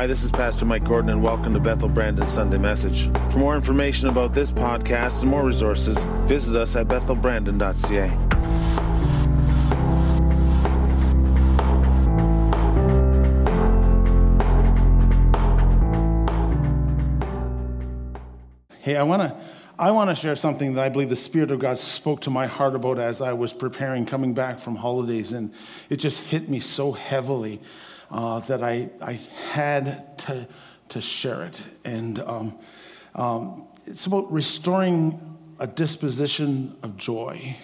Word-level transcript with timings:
Hi, 0.00 0.06
this 0.06 0.22
is 0.22 0.30
Pastor 0.30 0.64
Mike 0.64 0.84
Gordon, 0.84 1.10
and 1.10 1.22
welcome 1.22 1.52
to 1.52 1.60
Bethel 1.60 1.86
Brandon 1.86 2.26
Sunday 2.26 2.56
Message. 2.56 3.12
For 3.32 3.36
more 3.36 3.54
information 3.54 4.08
about 4.08 4.34
this 4.34 4.50
podcast 4.50 5.20
and 5.20 5.30
more 5.30 5.44
resources, 5.44 6.04
visit 6.24 6.56
us 6.56 6.74
at 6.74 6.88
bethelbrandon.ca. 6.88 8.08
Hey, 18.78 18.96
I 18.96 19.02
want 19.02 19.20
to 19.20 19.36
I 19.78 19.90
want 19.90 20.08
to 20.08 20.14
share 20.14 20.34
something 20.34 20.72
that 20.74 20.82
I 20.82 20.88
believe 20.88 21.10
the 21.10 21.16
Spirit 21.16 21.50
of 21.50 21.58
God 21.58 21.76
spoke 21.76 22.22
to 22.22 22.30
my 22.30 22.46
heart 22.46 22.74
about 22.74 22.98
as 22.98 23.20
I 23.20 23.34
was 23.34 23.52
preparing 23.52 24.06
coming 24.06 24.32
back 24.32 24.60
from 24.60 24.76
holidays, 24.76 25.32
and 25.32 25.52
it 25.90 25.96
just 25.96 26.20
hit 26.20 26.48
me 26.48 26.58
so 26.58 26.92
heavily 26.92 27.60
uh, 28.10 28.40
that 28.40 28.62
I 28.62 28.90
I 29.00 29.20
had 29.52 30.18
to 30.18 30.46
to 30.90 31.00
share 31.00 31.42
it. 31.42 31.60
And 31.84 32.18
um, 32.20 32.58
um, 33.14 33.68
it's 33.86 34.06
about 34.06 34.30
restoring 34.32 35.38
a 35.58 35.66
disposition 35.66 36.76
of 36.82 36.96
joy. 36.96 37.56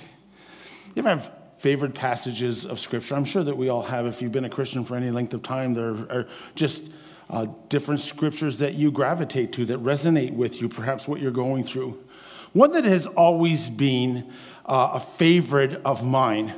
You 0.95 1.01
ever 1.01 1.09
have 1.11 1.31
favorite 1.59 1.95
passages 1.95 2.67
of 2.67 2.81
Scripture? 2.81 3.15
I'm 3.15 3.25
sure 3.25 3.45
that 3.45 3.57
we 3.57 3.69
all 3.69 3.83
have. 3.83 4.07
If 4.07 4.23
you've 4.23 4.33
been 4.33 4.45
a 4.45 4.51
Christian 4.51 4.85
for 4.85 4.97
any 4.97 5.11
length 5.11 5.35
of 5.35 5.43
time, 5.43 5.75
there 5.75 5.95
are 6.11 6.27
just 6.55 6.91
uh, 7.29 7.47
different 7.69 8.01
scriptures 8.01 8.59
that 8.59 8.75
you 8.75 8.91
gravitate 8.91 9.53
to, 9.55 9.65
that 9.67 9.83
resonate 9.83 10.33
with 10.33 10.61
you, 10.61 10.69
perhaps 10.69 11.09
what 11.09 11.21
you're 11.21 11.31
going 11.33 11.65
through. 11.65 12.03
One 12.53 12.73
that 12.73 12.85
has 12.85 13.07
always 13.07 13.69
been 13.69 14.33
uh, 14.65 14.91
a 14.95 15.01
favorite 15.01 15.81
of 15.85 16.05
mine 16.05 16.55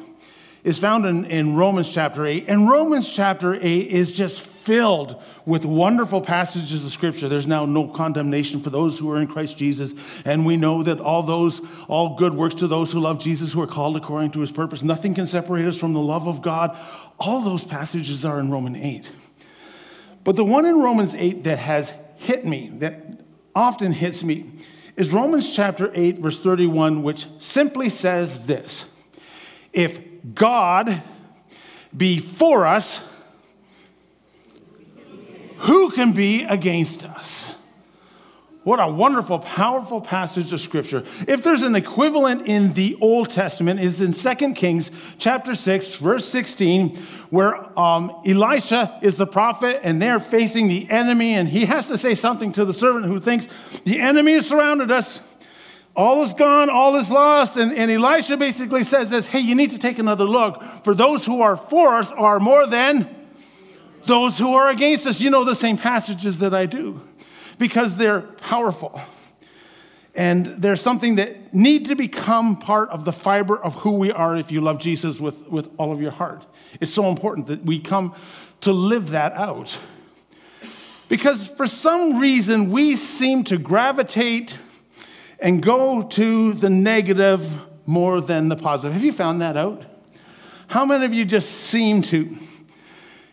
is 0.64 0.78
found 0.78 1.06
in, 1.06 1.24
in 1.26 1.56
Romans 1.56 1.88
chapter 1.88 2.26
8. 2.26 2.46
And 2.48 2.68
Romans 2.68 3.08
chapter 3.12 3.54
8 3.54 3.62
is 3.62 4.10
just 4.12 4.40
filled 4.40 5.22
with 5.46 5.64
wonderful 5.64 6.20
passages 6.20 6.84
of 6.84 6.92
scripture. 6.92 7.28
There's 7.28 7.46
now 7.46 7.64
no 7.64 7.88
condemnation 7.88 8.60
for 8.60 8.70
those 8.70 8.98
who 8.98 9.10
are 9.10 9.18
in 9.18 9.26
Christ 9.26 9.56
Jesus. 9.56 9.94
And 10.24 10.44
we 10.44 10.56
know 10.56 10.82
that 10.82 11.00
all 11.00 11.22
those, 11.22 11.60
all 11.88 12.16
good 12.16 12.34
works 12.34 12.56
to 12.56 12.66
those 12.66 12.92
who 12.92 13.00
love 13.00 13.18
Jesus, 13.18 13.52
who 13.52 13.62
are 13.62 13.66
called 13.66 13.96
according 13.96 14.32
to 14.32 14.40
his 14.40 14.52
purpose. 14.52 14.82
Nothing 14.82 15.14
can 15.14 15.26
separate 15.26 15.64
us 15.64 15.78
from 15.78 15.94
the 15.94 16.00
love 16.00 16.26
of 16.28 16.42
God. 16.42 16.76
All 17.18 17.40
those 17.40 17.64
passages 17.64 18.24
are 18.24 18.38
in 18.38 18.50
Romans 18.50 18.76
8. 18.78 19.10
But 20.24 20.36
the 20.36 20.44
one 20.44 20.66
in 20.66 20.80
Romans 20.80 21.14
8 21.14 21.44
that 21.44 21.58
has 21.58 21.94
hit 22.16 22.44
me, 22.44 22.70
that 22.80 23.22
often 23.54 23.92
hits 23.92 24.22
me, 24.22 24.50
is 24.96 25.12
Romans 25.12 25.54
chapter 25.54 25.90
8, 25.94 26.18
verse 26.18 26.40
31, 26.40 27.02
which 27.02 27.26
simply 27.38 27.88
says 27.88 28.46
this 28.46 28.84
If 29.72 29.98
God 30.34 31.02
be 31.96 32.18
for 32.18 32.66
us, 32.66 33.00
who 35.58 35.90
can 35.90 36.12
be 36.12 36.44
against 36.44 37.04
us? 37.04 37.54
What 38.68 38.80
a 38.80 38.86
wonderful, 38.86 39.38
powerful 39.38 40.02
passage 40.02 40.52
of 40.52 40.60
scripture. 40.60 41.02
If 41.26 41.42
there's 41.42 41.62
an 41.62 41.74
equivalent 41.74 42.46
in 42.46 42.74
the 42.74 42.98
Old 43.00 43.30
Testament, 43.30 43.80
is 43.80 44.02
in 44.02 44.12
2 44.12 44.52
Kings 44.52 44.90
chapter 45.16 45.54
6, 45.54 45.94
verse 45.94 46.26
16, 46.26 46.94
where 47.30 47.78
um, 47.78 48.14
Elisha 48.26 48.98
is 49.00 49.16
the 49.16 49.26
prophet 49.26 49.80
and 49.84 50.02
they're 50.02 50.20
facing 50.20 50.68
the 50.68 50.86
enemy, 50.90 51.32
and 51.32 51.48
he 51.48 51.64
has 51.64 51.88
to 51.88 51.96
say 51.96 52.14
something 52.14 52.52
to 52.52 52.66
the 52.66 52.74
servant 52.74 53.06
who 53.06 53.18
thinks 53.18 53.48
the 53.86 54.00
enemy 54.00 54.34
has 54.34 54.46
surrounded 54.46 54.90
us. 54.90 55.20
All 55.98 56.22
is 56.22 56.32
gone, 56.32 56.70
all 56.70 56.94
is 56.94 57.10
lost. 57.10 57.56
And, 57.56 57.72
and 57.72 57.90
Elisha 57.90 58.36
basically 58.36 58.84
says 58.84 59.10
this 59.10 59.26
hey, 59.26 59.40
you 59.40 59.56
need 59.56 59.72
to 59.72 59.78
take 59.78 59.98
another 59.98 60.24
look. 60.24 60.62
For 60.84 60.94
those 60.94 61.26
who 61.26 61.42
are 61.42 61.56
for 61.56 61.96
us 61.96 62.12
are 62.12 62.38
more 62.38 62.68
than 62.68 63.12
those 64.06 64.38
who 64.38 64.54
are 64.54 64.70
against 64.70 65.08
us. 65.08 65.20
You 65.20 65.30
know 65.30 65.42
the 65.42 65.56
same 65.56 65.76
passages 65.76 66.38
that 66.38 66.54
I 66.54 66.66
do 66.66 67.00
because 67.58 67.96
they're 67.96 68.20
powerful. 68.20 69.00
And 70.14 70.46
they're 70.46 70.76
something 70.76 71.16
that 71.16 71.52
need 71.52 71.86
to 71.86 71.96
become 71.96 72.58
part 72.58 72.90
of 72.90 73.04
the 73.04 73.12
fiber 73.12 73.58
of 73.58 73.74
who 73.74 73.90
we 73.90 74.12
are 74.12 74.36
if 74.36 74.52
you 74.52 74.60
love 74.60 74.78
Jesus 74.78 75.20
with, 75.20 75.48
with 75.48 75.68
all 75.78 75.90
of 75.90 76.00
your 76.00 76.12
heart. 76.12 76.46
It's 76.80 76.94
so 76.94 77.08
important 77.08 77.48
that 77.48 77.64
we 77.64 77.80
come 77.80 78.14
to 78.60 78.70
live 78.70 79.10
that 79.10 79.32
out. 79.32 79.80
Because 81.08 81.48
for 81.48 81.66
some 81.66 82.20
reason, 82.20 82.70
we 82.70 82.94
seem 82.94 83.42
to 83.44 83.58
gravitate 83.58 84.54
and 85.40 85.62
go 85.62 86.02
to 86.02 86.52
the 86.54 86.70
negative 86.70 87.58
more 87.86 88.20
than 88.20 88.48
the 88.48 88.56
positive. 88.56 88.92
Have 88.92 89.04
you 89.04 89.12
found 89.12 89.40
that 89.40 89.56
out? 89.56 89.82
How 90.68 90.84
many 90.84 91.04
of 91.04 91.14
you 91.14 91.24
just 91.24 91.48
seem 91.50 92.02
to? 92.02 92.36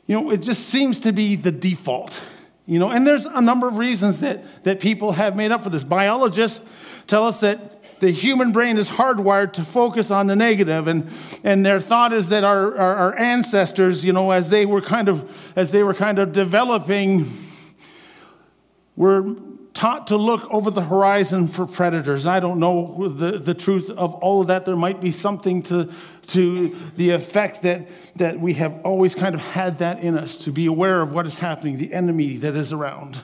You 0.07 0.21
know, 0.21 0.31
it 0.31 0.41
just 0.41 0.69
seems 0.69 0.99
to 0.99 1.11
be 1.11 1.35
the 1.35 1.51
default. 1.51 2.21
You 2.65 2.79
know, 2.79 2.89
and 2.89 3.05
there's 3.05 3.25
a 3.25 3.41
number 3.41 3.67
of 3.67 3.77
reasons 3.77 4.21
that, 4.21 4.63
that 4.63 4.79
people 4.79 5.11
have 5.11 5.35
made 5.35 5.51
up 5.51 5.63
for 5.63 5.69
this. 5.69 5.83
Biologists 5.83 6.61
tell 7.07 7.27
us 7.27 7.39
that 7.41 7.99
the 7.99 8.11
human 8.11 8.51
brain 8.51 8.77
is 8.77 8.89
hardwired 8.89 9.53
to 9.53 9.63
focus 9.63 10.11
on 10.11 10.27
the 10.27 10.35
negative, 10.35 10.87
and, 10.87 11.09
and 11.43 11.65
their 11.65 11.79
thought 11.79 12.11
is 12.11 12.29
that 12.29 12.43
our, 12.43 12.75
our, 12.77 12.95
our 12.95 13.17
ancestors, 13.17 14.03
you 14.03 14.13
know, 14.13 14.31
as 14.31 14.49
they 14.49 14.65
were 14.65 14.81
kind 14.81 15.07
of 15.07 15.53
as 15.55 15.71
they 15.71 15.83
were 15.83 15.93
kind 15.93 16.19
of 16.19 16.33
developing, 16.33 17.31
were 18.95 19.35
taught 19.75 20.07
to 20.07 20.15
look 20.15 20.49
over 20.49 20.71
the 20.71 20.81
horizon 20.81 21.49
for 21.49 21.67
predators. 21.67 22.25
I 22.25 22.39
don't 22.39 22.59
know 22.59 23.09
the, 23.09 23.37
the 23.37 23.53
truth 23.53 23.89
of 23.91 24.15
all 24.15 24.41
of 24.41 24.47
that. 24.47 24.65
There 24.65 24.75
might 24.75 25.01
be 25.01 25.11
something 25.11 25.61
to, 25.63 25.91
to 26.27 26.75
the 26.95 27.11
effect 27.11 27.61
that, 27.63 27.87
that 28.15 28.39
we 28.39 28.53
have 28.53 28.81
always 28.83 29.13
kind 29.13 29.35
of 29.35 29.41
had 29.41 29.79
that 29.79 30.01
in 30.01 30.17
us 30.17 30.37
to 30.39 30.51
be 30.51 30.65
aware 30.65 31.01
of 31.01 31.13
what 31.13 31.27
is 31.27 31.37
happening, 31.39 31.77
the 31.77 31.93
enemy 31.93 32.37
that 32.37 32.55
is 32.55 32.71
around. 32.71 33.21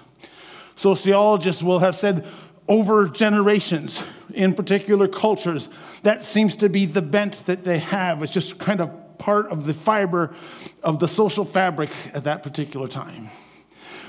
Sociologists 0.75 1.63
will 1.63 1.79
have 1.79 1.95
said 1.95 2.28
over 2.67 3.07
generations, 3.07 4.03
in 4.34 4.53
particular 4.53 5.07
cultures, 5.07 5.69
that 6.03 6.22
seems 6.22 6.57
to 6.57 6.67
be 6.67 6.85
the 6.85 7.01
bent 7.01 7.45
that 7.45 7.63
they 7.63 7.79
have. 7.79 8.22
It's 8.22 8.31
just 8.31 8.59
kind 8.59 8.81
of 8.81 9.17
part 9.17 9.47
of 9.47 9.66
the 9.66 9.73
fiber 9.73 10.35
of 10.84 11.00
the 11.00 11.07
social 11.07 11.45
fabric 11.45 11.91
at 12.13 12.25
that 12.25 12.44
particular 12.44 12.88
time. 12.88 13.29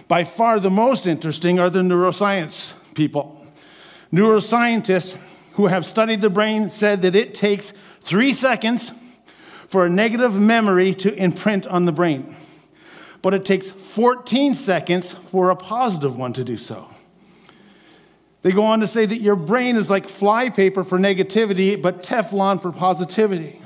By 0.09 0.25
far 0.25 0.61
the 0.61 0.71
most 0.71 1.07
interesting 1.07 1.59
are 1.59 1.71
the 1.71 1.81
neuroscience 1.81 2.75
people. 2.95 3.45
Neuroscientists 4.13 5.17
who 5.55 5.67
have 5.67 5.87
studied 5.87 6.21
the 6.21 6.31
brain 6.31 6.69
said 6.69 7.03
that 7.03 7.15
it 7.15 7.35
takes 7.35 7.73
three 8.01 8.33
seconds 8.33 8.93
for 9.69 9.87
a 9.87 9.91
negative 9.91 10.35
memory 10.35 10.93
to 10.95 11.15
imprint 11.15 11.67
on 11.67 11.87
the 11.87 11.93
brain, 11.93 12.37
but 13.23 13.33
it 13.33 13.45
takes 13.45 13.71
14 13.71 14.55
seconds 14.55 15.13
for 15.13 15.51
a 15.51 15.57
positive 15.57 16.17
one 16.17 16.33
to 16.35 16.45
do 16.45 16.57
so. 16.57 16.89
They 18.43 18.51
go 18.51 18.65
on 18.65 18.81
to 18.81 18.87
say 18.87 19.07
that 19.07 19.21
your 19.21 19.37
brain 19.37 19.77
is 19.77 19.89
like 19.89 20.09
flypaper 20.09 20.85
for 20.85 20.99
negativity, 20.99 21.81
but 21.81 22.03
Teflon 22.03 22.61
for 22.61 22.73
positivity. 22.73 23.63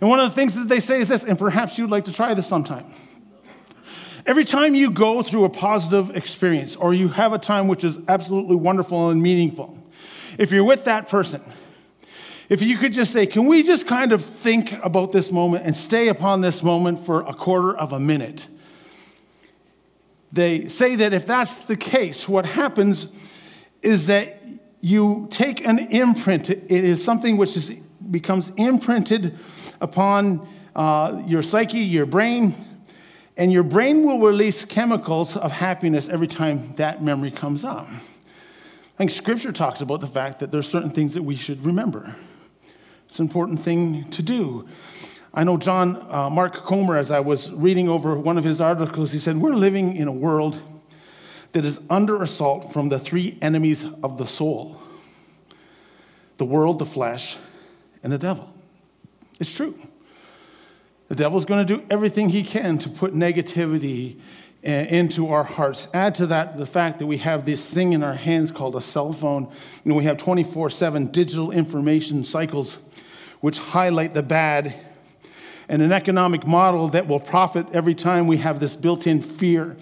And 0.00 0.10
one 0.10 0.20
of 0.20 0.28
the 0.28 0.34
things 0.34 0.54
that 0.56 0.68
they 0.68 0.80
say 0.80 1.00
is 1.00 1.08
this, 1.08 1.24
and 1.24 1.38
perhaps 1.38 1.78
you'd 1.78 1.90
like 1.90 2.04
to 2.04 2.12
try 2.12 2.34
this 2.34 2.46
sometime. 2.46 2.92
Every 4.24 4.44
time 4.44 4.74
you 4.74 4.90
go 4.90 5.22
through 5.22 5.44
a 5.44 5.50
positive 5.50 6.16
experience 6.16 6.76
or 6.76 6.94
you 6.94 7.08
have 7.08 7.32
a 7.32 7.38
time 7.38 7.66
which 7.66 7.82
is 7.82 7.98
absolutely 8.06 8.54
wonderful 8.54 9.10
and 9.10 9.20
meaningful, 9.20 9.76
if 10.38 10.52
you're 10.52 10.64
with 10.64 10.84
that 10.84 11.08
person, 11.08 11.42
if 12.48 12.62
you 12.62 12.78
could 12.78 12.92
just 12.92 13.12
say, 13.12 13.26
Can 13.26 13.46
we 13.46 13.62
just 13.62 13.86
kind 13.86 14.12
of 14.12 14.24
think 14.24 14.72
about 14.84 15.10
this 15.10 15.32
moment 15.32 15.66
and 15.66 15.76
stay 15.76 16.08
upon 16.08 16.40
this 16.40 16.62
moment 16.62 17.04
for 17.04 17.22
a 17.22 17.34
quarter 17.34 17.76
of 17.76 17.92
a 17.92 17.98
minute? 17.98 18.46
They 20.30 20.68
say 20.68 20.94
that 20.96 21.12
if 21.12 21.26
that's 21.26 21.64
the 21.64 21.76
case, 21.76 22.28
what 22.28 22.46
happens 22.46 23.08
is 23.82 24.06
that 24.06 24.40
you 24.80 25.28
take 25.30 25.66
an 25.66 25.78
imprint, 25.78 26.48
it 26.48 26.70
is 26.70 27.02
something 27.02 27.36
which 27.36 27.56
is, 27.56 27.74
becomes 28.10 28.50
imprinted 28.56 29.38
upon 29.80 30.48
uh, 30.74 31.22
your 31.26 31.42
psyche, 31.42 31.80
your 31.80 32.06
brain, 32.06 32.54
and 33.36 33.52
your 33.52 33.62
brain 33.62 34.04
will 34.04 34.20
release 34.20 34.64
chemicals 34.64 35.36
of 35.36 35.52
happiness 35.52 36.08
every 36.08 36.26
time 36.26 36.74
that 36.76 37.02
memory 37.02 37.30
comes 37.30 37.64
up. 37.64 37.88
I 37.88 38.96
think 38.96 39.10
scripture 39.10 39.52
talks 39.52 39.80
about 39.80 40.00
the 40.00 40.06
fact 40.06 40.40
that 40.40 40.52
there's 40.52 40.68
certain 40.68 40.90
things 40.90 41.14
that 41.14 41.22
we 41.22 41.34
should 41.34 41.64
remember. 41.64 42.14
It's 43.08 43.18
an 43.18 43.26
important 43.26 43.60
thing 43.60 44.04
to 44.10 44.22
do. 44.22 44.68
I 45.34 45.44
know 45.44 45.56
John 45.56 45.96
uh, 46.10 46.28
Mark 46.28 46.64
Comer, 46.64 46.98
as 46.98 47.10
I 47.10 47.20
was 47.20 47.50
reading 47.52 47.88
over 47.88 48.18
one 48.18 48.36
of 48.36 48.44
his 48.44 48.60
articles, 48.60 49.12
he 49.12 49.18
said, 49.18 49.38
We're 49.38 49.54
living 49.54 49.96
in 49.96 50.08
a 50.08 50.12
world 50.12 50.60
that 51.52 51.64
is 51.64 51.80
under 51.88 52.22
assault 52.22 52.72
from 52.72 52.90
the 52.90 52.98
three 52.98 53.38
enemies 53.40 53.84
of 54.02 54.18
the 54.18 54.26
soul 54.26 54.80
the 56.38 56.44
world, 56.46 56.80
the 56.80 56.86
flesh, 56.86 57.36
and 58.02 58.12
the 58.12 58.18
devil. 58.18 58.52
It's 59.38 59.54
true. 59.54 59.78
The 61.12 61.16
devil's 61.16 61.44
going 61.44 61.66
to 61.66 61.76
do 61.76 61.84
everything 61.90 62.30
he 62.30 62.42
can 62.42 62.78
to 62.78 62.88
put 62.88 63.12
negativity 63.12 64.18
eh, 64.64 64.84
into 64.84 65.28
our 65.28 65.44
hearts. 65.44 65.86
Add 65.92 66.14
to 66.14 66.26
that 66.28 66.56
the 66.56 66.64
fact 66.64 67.00
that 67.00 67.06
we 67.06 67.18
have 67.18 67.44
this 67.44 67.68
thing 67.68 67.92
in 67.92 68.02
our 68.02 68.14
hands 68.14 68.50
called 68.50 68.76
a 68.76 68.80
cell 68.80 69.12
phone, 69.12 69.52
and 69.84 69.94
we 69.94 70.04
have 70.04 70.16
24 70.16 70.70
7 70.70 71.08
digital 71.08 71.50
information 71.50 72.24
cycles 72.24 72.78
which 73.42 73.58
highlight 73.58 74.14
the 74.14 74.22
bad, 74.22 74.74
and 75.68 75.82
an 75.82 75.92
economic 75.92 76.46
model 76.46 76.88
that 76.88 77.06
will 77.06 77.20
profit 77.20 77.66
every 77.74 77.94
time 77.94 78.26
we 78.26 78.38
have 78.38 78.58
this 78.58 78.74
built 78.74 79.06
in 79.06 79.20
fear. 79.20 79.76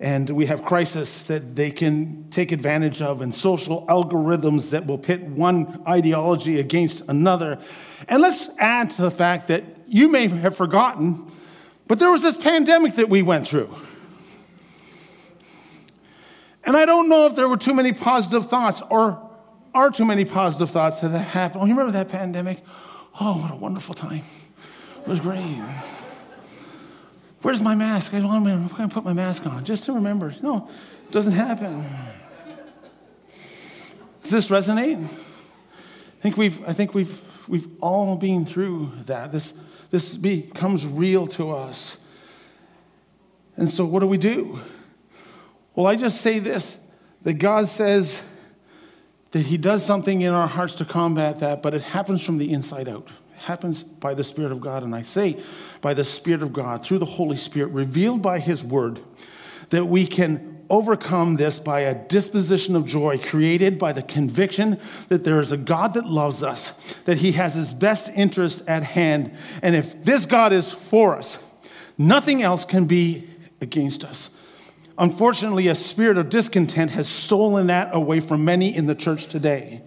and 0.00 0.28
we 0.30 0.46
have 0.46 0.64
crisis 0.64 1.22
that 1.22 1.54
they 1.54 1.70
can 1.70 2.28
take 2.30 2.52
advantage 2.52 3.00
of 3.00 3.22
and 3.22 3.34
social 3.34 3.86
algorithms 3.86 4.70
that 4.70 4.84
will 4.84 4.98
pit 4.98 5.22
one 5.22 5.80
ideology 5.88 6.58
against 6.58 7.02
another. 7.08 7.58
And 8.08 8.20
let's 8.20 8.50
add 8.58 8.90
to 8.90 9.02
the 9.02 9.12
fact 9.12 9.46
that 9.46 9.64
you 9.92 10.08
may 10.08 10.26
have 10.26 10.56
forgotten, 10.56 11.30
but 11.86 11.98
there 11.98 12.10
was 12.10 12.22
this 12.22 12.36
pandemic 12.36 12.96
that 12.96 13.10
we 13.10 13.20
went 13.20 13.46
through. 13.46 13.74
And 16.64 16.76
I 16.76 16.86
don't 16.86 17.08
know 17.08 17.26
if 17.26 17.36
there 17.36 17.48
were 17.48 17.58
too 17.58 17.74
many 17.74 17.92
positive 17.92 18.46
thoughts 18.46 18.80
or 18.88 19.30
are 19.74 19.90
too 19.90 20.06
many 20.06 20.24
positive 20.24 20.70
thoughts 20.70 21.00
that 21.00 21.10
happened. 21.10 21.62
Oh, 21.62 21.66
you 21.66 21.72
remember 21.72 21.92
that 21.92 22.08
pandemic? 22.08 22.62
Oh, 23.20 23.38
what 23.38 23.50
a 23.50 23.54
wonderful 23.54 23.94
time. 23.94 24.22
It 25.02 25.08
was 25.08 25.20
great. 25.20 25.62
Where's 27.42 27.60
my 27.60 27.74
mask? 27.74 28.14
I 28.14 28.20
don't, 28.20 28.44
going 28.44 28.88
to 28.88 28.94
put 28.94 29.04
my 29.04 29.12
mask 29.12 29.46
on 29.46 29.64
just 29.64 29.84
to 29.84 29.92
remember. 29.92 30.34
No, 30.42 30.70
it 31.06 31.12
doesn't 31.12 31.32
happen. 31.32 31.84
Does 34.22 34.30
this 34.30 34.48
resonate? 34.48 35.04
I 35.04 36.22
think 36.22 36.36
we've, 36.36 36.66
I 36.66 36.72
think 36.72 36.94
we've, 36.94 37.20
we've 37.48 37.68
all 37.80 38.16
been 38.16 38.46
through 38.46 38.92
that. 39.06 39.32
This, 39.32 39.52
this 39.92 40.16
becomes 40.16 40.86
real 40.86 41.26
to 41.28 41.50
us. 41.50 41.98
And 43.56 43.70
so, 43.70 43.84
what 43.84 44.00
do 44.00 44.06
we 44.06 44.16
do? 44.16 44.58
Well, 45.74 45.86
I 45.86 45.96
just 45.96 46.22
say 46.22 46.40
this 46.40 46.78
that 47.22 47.34
God 47.34 47.68
says 47.68 48.22
that 49.30 49.40
He 49.40 49.58
does 49.58 49.84
something 49.84 50.22
in 50.22 50.32
our 50.32 50.48
hearts 50.48 50.74
to 50.76 50.86
combat 50.86 51.38
that, 51.40 51.62
but 51.62 51.74
it 51.74 51.82
happens 51.82 52.24
from 52.24 52.38
the 52.38 52.50
inside 52.52 52.88
out 52.88 53.08
It 53.36 53.40
happens 53.42 53.82
by 53.82 54.14
the 54.14 54.24
Spirit 54.24 54.50
of 54.50 54.62
God. 54.62 54.82
And 54.82 54.94
I 54.94 55.02
say 55.02 55.38
by 55.82 55.92
the 55.92 56.04
Spirit 56.04 56.42
of 56.42 56.54
God, 56.54 56.82
through 56.82 56.98
the 56.98 57.04
Holy 57.04 57.36
Spirit, 57.36 57.68
revealed 57.68 58.22
by 58.22 58.40
His 58.40 58.64
Word, 58.64 58.98
that 59.68 59.84
we 59.84 60.06
can 60.06 60.51
overcome 60.72 61.36
this 61.36 61.60
by 61.60 61.80
a 61.80 61.94
disposition 61.94 62.74
of 62.74 62.86
joy 62.86 63.18
created 63.18 63.78
by 63.78 63.92
the 63.92 64.02
conviction 64.02 64.80
that 65.08 65.22
there 65.22 65.38
is 65.38 65.52
a 65.52 65.56
God 65.56 65.92
that 65.92 66.06
loves 66.06 66.42
us, 66.42 66.72
that 67.04 67.18
He 67.18 67.32
has 67.32 67.54
His 67.54 67.74
best 67.74 68.10
interest 68.14 68.62
at 68.66 68.82
hand. 68.82 69.32
And 69.60 69.76
if 69.76 70.02
this 70.02 70.24
God 70.24 70.52
is 70.52 70.72
for 70.72 71.14
us, 71.14 71.38
nothing 71.98 72.42
else 72.42 72.64
can 72.64 72.86
be 72.86 73.28
against 73.60 74.02
us. 74.02 74.30
Unfortunately, 74.96 75.68
a 75.68 75.74
spirit 75.74 76.16
of 76.16 76.30
discontent 76.30 76.90
has 76.92 77.06
stolen 77.06 77.66
that 77.66 77.94
away 77.94 78.20
from 78.20 78.44
many 78.44 78.74
in 78.74 78.86
the 78.86 78.94
church 78.94 79.26
today, 79.26 79.82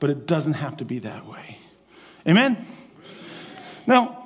but 0.00 0.10
it 0.10 0.26
doesn't 0.26 0.54
have 0.54 0.76
to 0.78 0.84
be 0.84 0.98
that 0.98 1.26
way. 1.26 1.58
Amen? 2.26 2.56
Now, 3.86 4.23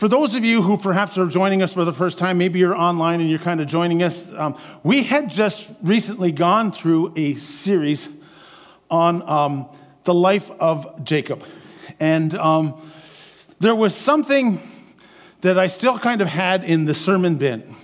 for 0.00 0.08
those 0.08 0.34
of 0.34 0.46
you 0.46 0.62
who 0.62 0.78
perhaps 0.78 1.18
are 1.18 1.26
joining 1.26 1.60
us 1.60 1.74
for 1.74 1.84
the 1.84 1.92
first 1.92 2.16
time, 2.16 2.38
maybe 2.38 2.58
you're 2.58 2.74
online 2.74 3.20
and 3.20 3.28
you're 3.28 3.38
kind 3.38 3.60
of 3.60 3.66
joining 3.66 4.02
us, 4.02 4.32
um, 4.32 4.56
we 4.82 5.02
had 5.02 5.28
just 5.28 5.74
recently 5.82 6.32
gone 6.32 6.72
through 6.72 7.12
a 7.16 7.34
series 7.34 8.08
on 8.90 9.20
um, 9.28 9.68
the 10.04 10.14
life 10.14 10.50
of 10.52 11.04
Jacob. 11.04 11.44
And 12.00 12.34
um, 12.36 12.80
there 13.58 13.74
was 13.74 13.94
something 13.94 14.62
that 15.42 15.58
I 15.58 15.66
still 15.66 15.98
kind 15.98 16.22
of 16.22 16.28
had 16.28 16.64
in 16.64 16.86
the 16.86 16.94
sermon 16.94 17.36
bin. 17.36 17.74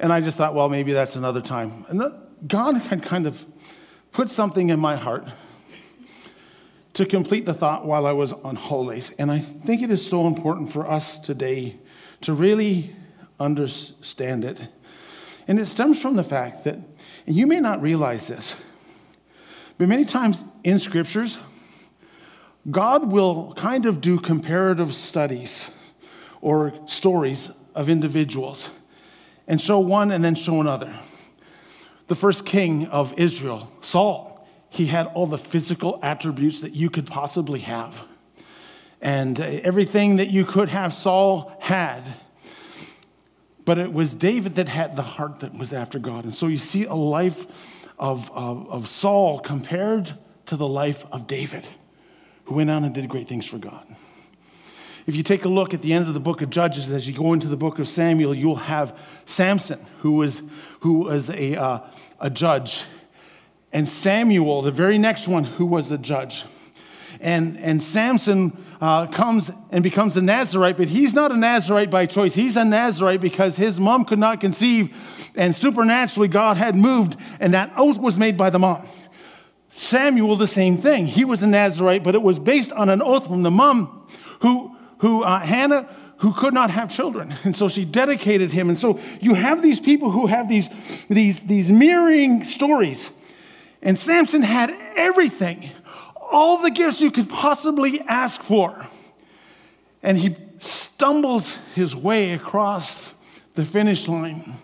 And 0.00 0.12
I 0.12 0.22
just 0.22 0.36
thought, 0.36 0.56
well, 0.56 0.68
maybe 0.68 0.92
that's 0.92 1.14
another 1.14 1.40
time. 1.40 1.86
And 1.88 2.02
God 2.48 2.78
had 2.78 3.00
kind 3.04 3.28
of 3.28 3.46
put 4.10 4.28
something 4.28 4.70
in 4.70 4.80
my 4.80 4.96
heart 4.96 5.28
to 6.94 7.06
complete 7.06 7.46
the 7.46 7.54
thought 7.54 7.86
while 7.86 8.06
I 8.06 8.12
was 8.12 8.32
on 8.32 8.56
holidays. 8.56 9.12
And 9.18 9.30
I 9.30 9.38
think 9.38 9.82
it 9.82 9.90
is 9.90 10.06
so 10.06 10.26
important 10.26 10.70
for 10.70 10.88
us 10.88 11.18
today 11.18 11.78
to 12.22 12.32
really 12.32 12.94
understand 13.40 14.44
it. 14.44 14.68
And 15.48 15.58
it 15.58 15.66
stems 15.66 16.00
from 16.00 16.16
the 16.16 16.24
fact 16.24 16.64
that, 16.64 16.76
and 17.26 17.36
you 17.36 17.46
may 17.46 17.60
not 17.60 17.82
realize 17.82 18.28
this, 18.28 18.54
but 19.78 19.88
many 19.88 20.04
times 20.04 20.44
in 20.62 20.78
scriptures, 20.78 21.38
God 22.70 23.10
will 23.10 23.54
kind 23.54 23.86
of 23.86 24.00
do 24.00 24.18
comparative 24.18 24.94
studies 24.94 25.70
or 26.40 26.74
stories 26.86 27.50
of 27.74 27.88
individuals 27.88 28.70
and 29.48 29.60
show 29.60 29.80
one 29.80 30.12
and 30.12 30.22
then 30.22 30.34
show 30.34 30.60
another. 30.60 30.94
The 32.06 32.14
first 32.14 32.46
king 32.46 32.86
of 32.86 33.14
Israel, 33.16 33.68
Saul, 33.80 34.31
he 34.72 34.86
had 34.86 35.06
all 35.08 35.26
the 35.26 35.36
physical 35.36 35.98
attributes 36.02 36.62
that 36.62 36.74
you 36.74 36.88
could 36.88 37.06
possibly 37.06 37.60
have. 37.60 38.04
And 39.02 39.38
uh, 39.38 39.44
everything 39.44 40.16
that 40.16 40.30
you 40.30 40.46
could 40.46 40.70
have, 40.70 40.94
Saul 40.94 41.54
had. 41.60 42.02
But 43.66 43.78
it 43.78 43.92
was 43.92 44.14
David 44.14 44.54
that 44.54 44.70
had 44.70 44.96
the 44.96 45.02
heart 45.02 45.40
that 45.40 45.52
was 45.52 45.74
after 45.74 45.98
God. 45.98 46.24
And 46.24 46.34
so 46.34 46.46
you 46.46 46.56
see 46.56 46.86
a 46.86 46.94
life 46.94 47.46
of, 47.98 48.32
of, 48.32 48.66
of 48.70 48.88
Saul 48.88 49.40
compared 49.40 50.14
to 50.46 50.56
the 50.56 50.66
life 50.66 51.04
of 51.12 51.26
David, 51.26 51.66
who 52.46 52.54
went 52.54 52.70
on 52.70 52.82
and 52.82 52.94
did 52.94 53.06
great 53.10 53.28
things 53.28 53.46
for 53.46 53.58
God. 53.58 53.86
If 55.06 55.14
you 55.14 55.22
take 55.22 55.44
a 55.44 55.50
look 55.50 55.74
at 55.74 55.82
the 55.82 55.92
end 55.92 56.08
of 56.08 56.14
the 56.14 56.20
book 56.20 56.40
of 56.40 56.48
Judges, 56.48 56.90
as 56.90 57.06
you 57.06 57.12
go 57.12 57.34
into 57.34 57.48
the 57.48 57.58
book 57.58 57.78
of 57.78 57.90
Samuel, 57.90 58.34
you'll 58.34 58.56
have 58.56 58.98
Samson, 59.26 59.84
who 59.98 60.12
was, 60.12 60.42
who 60.80 61.00
was 61.00 61.28
a, 61.28 61.56
uh, 61.56 61.80
a 62.20 62.30
judge 62.30 62.84
and 63.72 63.88
Samuel, 63.88 64.62
the 64.62 64.70
very 64.70 64.98
next 64.98 65.28
one, 65.28 65.44
who 65.44 65.66
was 65.66 65.90
a 65.90 65.98
judge. 65.98 66.44
And, 67.20 67.56
and 67.58 67.82
Samson 67.82 68.56
uh, 68.80 69.06
comes 69.06 69.50
and 69.70 69.82
becomes 69.82 70.16
a 70.16 70.22
Nazarite, 70.22 70.76
but 70.76 70.88
he's 70.88 71.14
not 71.14 71.30
a 71.30 71.36
Nazarite 71.36 71.90
by 71.90 72.06
choice. 72.06 72.34
He's 72.34 72.56
a 72.56 72.64
Nazarite 72.64 73.20
because 73.20 73.56
his 73.56 73.78
mom 73.78 74.04
could 74.04 74.18
not 74.18 74.40
conceive, 74.40 74.96
and 75.36 75.54
supernaturally 75.54 76.28
God 76.28 76.56
had 76.56 76.74
moved, 76.74 77.16
and 77.38 77.54
that 77.54 77.72
oath 77.76 77.98
was 77.98 78.18
made 78.18 78.36
by 78.36 78.50
the 78.50 78.58
mom. 78.58 78.86
Samuel, 79.68 80.36
the 80.36 80.46
same 80.46 80.76
thing. 80.76 81.06
He 81.06 81.24
was 81.24 81.42
a 81.42 81.46
Nazarite, 81.46 82.02
but 82.02 82.14
it 82.14 82.22
was 82.22 82.38
based 82.38 82.72
on 82.72 82.90
an 82.90 83.00
oath 83.00 83.26
from 83.26 83.42
the 83.42 83.50
mom 83.50 84.06
who, 84.40 84.76
who 84.98 85.22
uh, 85.22 85.38
Hannah, 85.38 85.88
who 86.18 86.34
could 86.34 86.52
not 86.52 86.70
have 86.70 86.94
children. 86.94 87.34
And 87.44 87.54
so 87.54 87.68
she 87.68 87.84
dedicated 87.84 88.52
him. 88.52 88.68
And 88.68 88.78
so 88.78 89.00
you 89.20 89.34
have 89.34 89.62
these 89.62 89.80
people 89.80 90.10
who 90.10 90.26
have 90.26 90.48
these, 90.48 90.68
these, 91.08 91.42
these 91.44 91.70
mirroring 91.70 92.44
stories 92.44 93.12
and 93.82 93.98
Samson 93.98 94.42
had 94.42 94.70
everything, 94.96 95.70
all 96.16 96.58
the 96.58 96.70
gifts 96.70 97.00
you 97.00 97.10
could 97.10 97.28
possibly 97.28 98.00
ask 98.02 98.42
for. 98.42 98.86
And 100.02 100.16
he 100.16 100.36
stumbles 100.58 101.58
his 101.74 101.94
way 101.94 102.32
across 102.32 103.14
the 103.54 103.64
finish 103.64 104.08
line. 104.08 104.54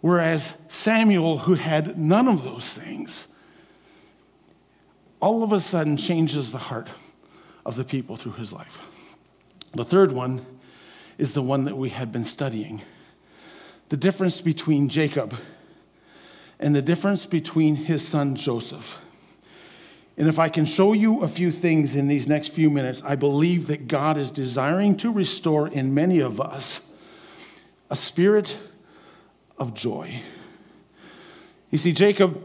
Whereas 0.00 0.56
Samuel, 0.68 1.38
who 1.38 1.54
had 1.54 1.98
none 1.98 2.28
of 2.28 2.42
those 2.42 2.72
things, 2.72 3.28
all 5.20 5.42
of 5.42 5.52
a 5.52 5.60
sudden 5.60 5.96
changes 5.96 6.52
the 6.52 6.58
heart 6.58 6.88
of 7.64 7.76
the 7.76 7.84
people 7.84 8.16
through 8.16 8.32
his 8.32 8.52
life. 8.52 9.14
The 9.72 9.84
third 9.84 10.12
one 10.12 10.44
is 11.18 11.32
the 11.32 11.42
one 11.42 11.64
that 11.64 11.76
we 11.76 11.90
had 11.90 12.12
been 12.12 12.24
studying 12.24 12.82
the 13.88 13.96
difference 13.96 14.40
between 14.40 14.88
Jacob 14.88 15.36
and 16.58 16.74
the 16.74 16.82
difference 16.82 17.26
between 17.26 17.76
his 17.76 18.06
son 18.06 18.36
Joseph. 18.36 18.98
And 20.16 20.28
if 20.28 20.38
I 20.38 20.48
can 20.48 20.64
show 20.64 20.94
you 20.94 21.22
a 21.22 21.28
few 21.28 21.50
things 21.50 21.94
in 21.94 22.08
these 22.08 22.26
next 22.26 22.48
few 22.48 22.70
minutes, 22.70 23.02
I 23.04 23.16
believe 23.16 23.66
that 23.66 23.86
God 23.86 24.16
is 24.16 24.30
desiring 24.30 24.96
to 24.98 25.12
restore 25.12 25.68
in 25.68 25.92
many 25.92 26.20
of 26.20 26.40
us 26.40 26.80
a 27.90 27.96
spirit 27.96 28.56
of 29.58 29.74
joy. 29.74 30.22
You 31.70 31.78
see, 31.78 31.92
Jacob 31.92 32.42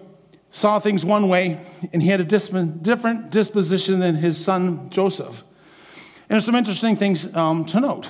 saw 0.51 0.79
things 0.79 1.05
one 1.05 1.29
way, 1.29 1.65
and 1.93 2.01
he 2.01 2.09
had 2.09 2.19
a 2.19 2.25
different 2.25 2.83
disposition 3.31 3.99
than 3.99 4.15
his 4.15 4.43
son 4.43 4.89
Joseph. 4.89 5.39
And 5.39 6.35
there's 6.35 6.45
some 6.45 6.55
interesting 6.55 6.97
things 6.97 7.33
um, 7.33 7.65
to 7.65 7.79
note. 7.79 8.09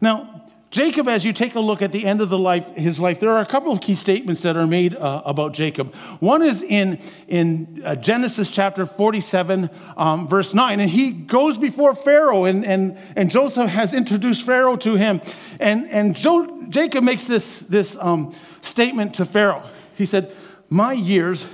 Now, 0.00 0.45
Jacob, 0.76 1.08
as 1.08 1.24
you 1.24 1.32
take 1.32 1.54
a 1.54 1.60
look 1.60 1.80
at 1.80 1.90
the 1.90 2.04
end 2.04 2.20
of 2.20 2.28
the 2.28 2.38
life, 2.38 2.68
his 2.76 3.00
life, 3.00 3.18
there 3.18 3.30
are 3.30 3.40
a 3.40 3.46
couple 3.46 3.72
of 3.72 3.80
key 3.80 3.94
statements 3.94 4.42
that 4.42 4.58
are 4.58 4.66
made 4.66 4.94
uh, 4.94 5.22
about 5.24 5.54
Jacob. 5.54 5.94
One 6.20 6.42
is 6.42 6.62
in, 6.62 7.00
in 7.28 7.80
uh, 7.82 7.94
Genesis 7.94 8.50
chapter 8.50 8.84
47, 8.84 9.70
um, 9.96 10.28
verse 10.28 10.52
9, 10.52 10.78
and 10.80 10.90
he 10.90 11.12
goes 11.12 11.56
before 11.56 11.94
Pharaoh, 11.94 12.44
and, 12.44 12.62
and, 12.62 12.98
and 13.16 13.30
Joseph 13.30 13.70
has 13.70 13.94
introduced 13.94 14.44
Pharaoh 14.44 14.76
to 14.76 14.96
him. 14.96 15.22
And, 15.58 15.88
and 15.88 16.14
jo- 16.14 16.66
Jacob 16.68 17.04
makes 17.04 17.26
this, 17.26 17.60
this 17.60 17.96
um, 17.98 18.34
statement 18.60 19.14
to 19.14 19.24
Pharaoh. 19.24 19.66
He 19.94 20.04
said, 20.04 20.36
My 20.68 20.92
years 20.92 21.46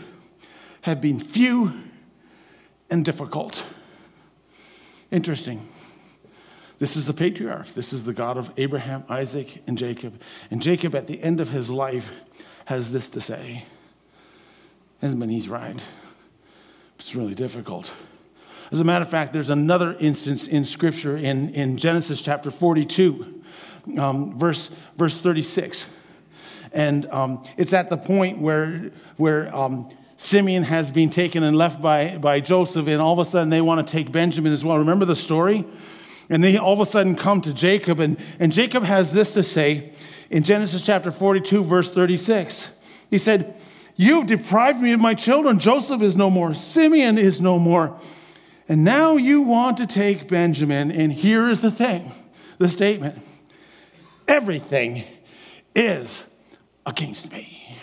have 0.80 1.00
been 1.00 1.20
few 1.20 1.80
and 2.90 3.04
difficult. 3.04 3.64
Interesting. 5.12 5.60
This 6.82 6.96
is 6.96 7.06
the 7.06 7.14
patriarch. 7.14 7.68
This 7.74 7.92
is 7.92 8.02
the 8.02 8.12
God 8.12 8.36
of 8.36 8.50
Abraham, 8.56 9.04
Isaac, 9.08 9.62
and 9.68 9.78
Jacob. 9.78 10.20
And 10.50 10.60
Jacob, 10.60 10.96
at 10.96 11.06
the 11.06 11.22
end 11.22 11.40
of 11.40 11.50
his 11.50 11.70
life, 11.70 12.10
has 12.64 12.90
this 12.90 13.08
to 13.10 13.20
say 13.20 13.66
Hasn't 15.00 15.20
been 15.20 15.30
easy 15.30 15.48
ride. 15.48 15.80
It's 16.98 17.14
really 17.14 17.36
difficult. 17.36 17.94
As 18.72 18.80
a 18.80 18.84
matter 18.84 19.04
of 19.04 19.08
fact, 19.08 19.32
there's 19.32 19.48
another 19.48 19.96
instance 20.00 20.48
in 20.48 20.64
Scripture 20.64 21.16
in, 21.16 21.50
in 21.50 21.76
Genesis 21.76 22.20
chapter 22.20 22.50
42, 22.50 23.42
um, 23.96 24.36
verse, 24.36 24.68
verse 24.96 25.20
36. 25.20 25.86
And 26.72 27.06
um, 27.12 27.44
it's 27.56 27.72
at 27.72 27.90
the 27.90 27.96
point 27.96 28.40
where, 28.40 28.90
where 29.18 29.54
um, 29.54 29.88
Simeon 30.16 30.64
has 30.64 30.90
been 30.90 31.10
taken 31.10 31.44
and 31.44 31.56
left 31.56 31.80
by, 31.80 32.18
by 32.18 32.40
Joseph, 32.40 32.88
and 32.88 33.00
all 33.00 33.12
of 33.12 33.20
a 33.20 33.24
sudden 33.24 33.50
they 33.50 33.60
want 33.60 33.86
to 33.86 33.92
take 33.92 34.10
Benjamin 34.10 34.52
as 34.52 34.64
well. 34.64 34.78
Remember 34.78 35.04
the 35.04 35.14
story? 35.14 35.64
And 36.32 36.42
they 36.42 36.56
all 36.56 36.72
of 36.72 36.80
a 36.80 36.86
sudden 36.86 37.14
come 37.14 37.42
to 37.42 37.52
Jacob, 37.52 38.00
and, 38.00 38.18
and 38.38 38.52
Jacob 38.52 38.84
has 38.84 39.12
this 39.12 39.34
to 39.34 39.42
say 39.42 39.92
in 40.30 40.42
Genesis 40.42 40.82
chapter 40.82 41.10
42, 41.10 41.62
verse 41.62 41.92
36. 41.92 42.70
He 43.10 43.18
said, 43.18 43.54
You've 43.96 44.28
deprived 44.28 44.80
me 44.80 44.92
of 44.92 45.00
my 45.00 45.12
children. 45.12 45.58
Joseph 45.58 46.00
is 46.00 46.16
no 46.16 46.30
more, 46.30 46.54
Simeon 46.54 47.18
is 47.18 47.38
no 47.38 47.58
more. 47.58 48.00
And 48.66 48.82
now 48.82 49.16
you 49.16 49.42
want 49.42 49.76
to 49.76 49.86
take 49.86 50.26
Benjamin. 50.26 50.90
And 50.90 51.12
here 51.12 51.50
is 51.50 51.60
the 51.60 51.70
thing 51.70 52.10
the 52.56 52.70
statement 52.70 53.22
everything 54.26 55.04
is 55.76 56.26
against 56.86 57.30
me. 57.30 57.76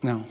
Now, 0.00 0.26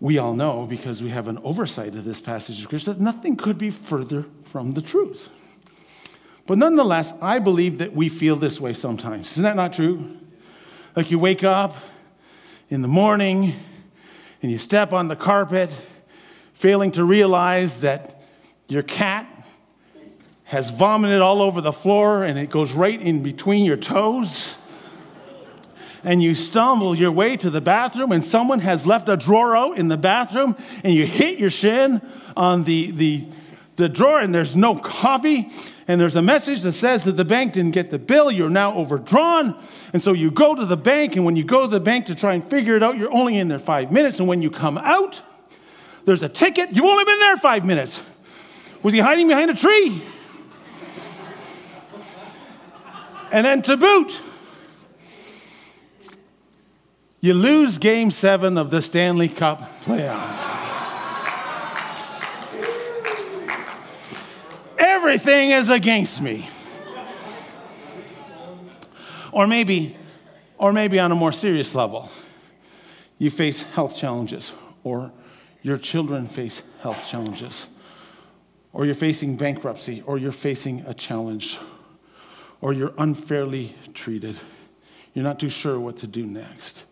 we 0.00 0.18
all 0.18 0.34
know 0.34 0.66
because 0.66 1.02
we 1.02 1.10
have 1.10 1.28
an 1.28 1.38
oversight 1.38 1.94
of 1.94 2.04
this 2.04 2.20
passage 2.20 2.58
of 2.58 2.64
scripture 2.64 2.92
that 2.92 3.00
nothing 3.00 3.36
could 3.36 3.58
be 3.58 3.70
further 3.70 4.26
from 4.44 4.74
the 4.74 4.82
truth. 4.82 5.30
But 6.46 6.58
nonetheless, 6.58 7.14
I 7.20 7.38
believe 7.38 7.78
that 7.78 7.92
we 7.92 8.08
feel 8.08 8.36
this 8.36 8.60
way 8.60 8.72
sometimes. 8.72 9.32
Isn't 9.32 9.42
that 9.44 9.56
not 9.56 9.72
true? 9.72 10.18
Like 10.94 11.10
you 11.10 11.18
wake 11.18 11.42
up 11.42 11.76
in 12.68 12.82
the 12.82 12.88
morning 12.88 13.54
and 14.42 14.52
you 14.52 14.58
step 14.58 14.92
on 14.92 15.08
the 15.08 15.16
carpet, 15.16 15.70
failing 16.52 16.92
to 16.92 17.04
realize 17.04 17.80
that 17.80 18.22
your 18.68 18.82
cat 18.82 19.26
has 20.44 20.70
vomited 20.70 21.20
all 21.20 21.42
over 21.42 21.60
the 21.60 21.72
floor 21.72 22.22
and 22.22 22.38
it 22.38 22.50
goes 22.50 22.72
right 22.72 23.00
in 23.00 23.22
between 23.22 23.64
your 23.64 23.76
toes. 23.76 24.58
And 26.06 26.22
you 26.22 26.36
stumble 26.36 26.94
your 26.94 27.10
way 27.10 27.36
to 27.36 27.50
the 27.50 27.60
bathroom, 27.60 28.12
and 28.12 28.24
someone 28.24 28.60
has 28.60 28.86
left 28.86 29.08
a 29.08 29.16
drawer 29.16 29.56
out 29.56 29.76
in 29.76 29.88
the 29.88 29.96
bathroom, 29.96 30.54
and 30.84 30.94
you 30.94 31.04
hit 31.04 31.40
your 31.40 31.50
shin 31.50 32.00
on 32.36 32.62
the, 32.62 32.92
the, 32.92 33.26
the 33.74 33.88
drawer, 33.88 34.20
and 34.20 34.32
there's 34.32 34.54
no 34.54 34.76
coffee, 34.76 35.50
and 35.88 36.00
there's 36.00 36.14
a 36.14 36.22
message 36.22 36.62
that 36.62 36.74
says 36.74 37.02
that 37.04 37.16
the 37.16 37.24
bank 37.24 37.54
didn't 37.54 37.72
get 37.72 37.90
the 37.90 37.98
bill, 37.98 38.30
you're 38.30 38.48
now 38.48 38.76
overdrawn. 38.76 39.60
And 39.92 40.00
so 40.00 40.12
you 40.12 40.30
go 40.30 40.54
to 40.54 40.64
the 40.64 40.76
bank, 40.76 41.16
and 41.16 41.24
when 41.24 41.34
you 41.34 41.42
go 41.42 41.62
to 41.62 41.66
the 41.66 41.80
bank 41.80 42.06
to 42.06 42.14
try 42.14 42.34
and 42.34 42.48
figure 42.48 42.76
it 42.76 42.84
out, 42.84 42.96
you're 42.96 43.12
only 43.12 43.36
in 43.36 43.48
there 43.48 43.58
five 43.58 43.90
minutes, 43.90 44.20
and 44.20 44.28
when 44.28 44.42
you 44.42 44.50
come 44.50 44.78
out, 44.78 45.20
there's 46.04 46.22
a 46.22 46.28
ticket. 46.28 46.70
You've 46.72 46.84
only 46.84 47.04
been 47.04 47.18
there 47.18 47.36
five 47.38 47.64
minutes. 47.64 48.00
Was 48.84 48.94
he 48.94 49.00
hiding 49.00 49.26
behind 49.26 49.50
a 49.50 49.54
tree? 49.54 50.00
And 53.32 53.44
then 53.44 53.60
to 53.62 53.76
boot, 53.76 54.20
you 57.26 57.34
lose 57.34 57.76
game 57.76 58.10
seven 58.10 58.56
of 58.56 58.70
the 58.70 58.80
Stanley 58.80 59.28
Cup 59.28 59.60
playoffs. 59.82 60.62
Everything 64.78 65.50
is 65.50 65.68
against 65.68 66.22
me. 66.22 66.48
Or 69.32 69.46
maybe, 69.46 69.96
or 70.56 70.72
maybe 70.72 70.98
on 70.98 71.12
a 71.12 71.14
more 71.14 71.32
serious 71.32 71.74
level, 71.74 72.08
you 73.18 73.30
face 73.30 73.64
health 73.64 73.96
challenges, 73.96 74.52
or 74.84 75.12
your 75.62 75.76
children 75.76 76.28
face 76.28 76.62
health 76.80 77.08
challenges, 77.08 77.66
or 78.72 78.86
you're 78.86 78.94
facing 78.94 79.36
bankruptcy, 79.36 80.02
or 80.06 80.16
you're 80.16 80.32
facing 80.32 80.80
a 80.86 80.94
challenge 80.94 81.58
or 82.60 82.72
you're 82.72 82.92
unfairly 82.98 83.74
treated. 83.94 84.36
You're 85.14 85.24
not 85.24 85.38
too 85.38 85.48
sure 85.48 85.78
what 85.78 85.96
to 85.98 86.06
do 86.06 86.26
next. 86.26 86.84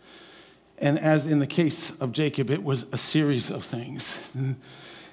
And 0.78 0.98
as 0.98 1.26
in 1.26 1.38
the 1.38 1.46
case 1.46 1.92
of 2.00 2.12
Jacob, 2.12 2.50
it 2.50 2.62
was 2.62 2.86
a 2.92 2.98
series 2.98 3.50
of 3.50 3.64
things. 3.64 4.32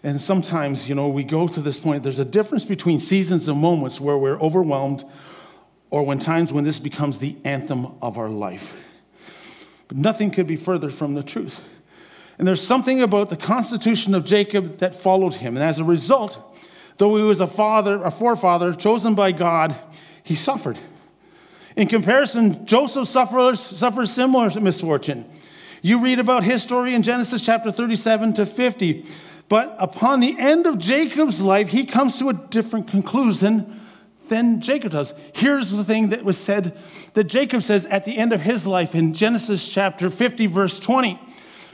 And 0.03 0.19
sometimes, 0.19 0.89
you 0.89 0.95
know, 0.95 1.09
we 1.09 1.23
go 1.23 1.47
to 1.47 1.61
this 1.61 1.79
point, 1.79 2.03
there's 2.03 2.19
a 2.19 2.25
difference 2.25 2.65
between 2.65 2.99
seasons 2.99 3.47
and 3.47 3.59
moments 3.59 4.01
where 4.01 4.17
we're 4.17 4.39
overwhelmed 4.39 5.03
or 5.91 6.03
when 6.03 6.19
times 6.19 6.51
when 6.51 6.63
this 6.63 6.79
becomes 6.79 7.19
the 7.19 7.35
anthem 7.43 7.85
of 8.01 8.17
our 8.17 8.29
life. 8.29 8.73
But 9.87 9.97
nothing 9.97 10.31
could 10.31 10.47
be 10.47 10.55
further 10.55 10.89
from 10.89 11.13
the 11.13 11.21
truth. 11.21 11.59
And 12.39 12.47
there's 12.47 12.65
something 12.65 13.01
about 13.01 13.29
the 13.29 13.37
constitution 13.37 14.15
of 14.15 14.25
Jacob 14.25 14.77
that 14.77 14.95
followed 14.95 15.35
him. 15.35 15.55
And 15.55 15.63
as 15.63 15.77
a 15.77 15.83
result, 15.83 16.57
though 16.97 17.15
he 17.17 17.23
was 17.23 17.39
a 17.39 17.45
father, 17.45 18.03
a 18.03 18.09
forefather 18.09 18.73
chosen 18.73 19.13
by 19.13 19.33
God, 19.33 19.75
he 20.23 20.33
suffered. 20.33 20.79
In 21.75 21.87
comparison, 21.87 22.65
Joseph 22.65 23.07
suffers, 23.07 23.59
suffers 23.59 24.11
similar 24.11 24.49
misfortune. 24.59 25.25
You 25.81 25.99
read 25.99 26.19
about 26.19 26.43
his 26.43 26.61
story 26.61 26.93
in 26.93 27.01
Genesis 27.01 27.41
chapter 27.41 27.71
37 27.71 28.33
to 28.33 28.45
50. 28.45 29.05
But 29.49 29.75
upon 29.79 30.19
the 30.19 30.37
end 30.39 30.65
of 30.65 30.77
Jacob's 30.77 31.41
life, 31.41 31.69
he 31.69 31.85
comes 31.85 32.17
to 32.19 32.29
a 32.29 32.33
different 32.33 32.87
conclusion 32.87 33.79
than 34.29 34.61
Jacob 34.61 34.93
does. 34.93 35.13
Here's 35.33 35.71
the 35.71 35.83
thing 35.83 36.09
that 36.09 36.23
was 36.23 36.37
said 36.37 36.77
that 37.15 37.25
Jacob 37.25 37.63
says 37.63 37.85
at 37.87 38.05
the 38.05 38.17
end 38.17 38.31
of 38.31 38.41
his 38.41 38.65
life 38.65 38.95
in 38.95 39.13
Genesis 39.13 39.67
chapter 39.67 40.09
50, 40.09 40.45
verse 40.47 40.79
20. 40.79 41.19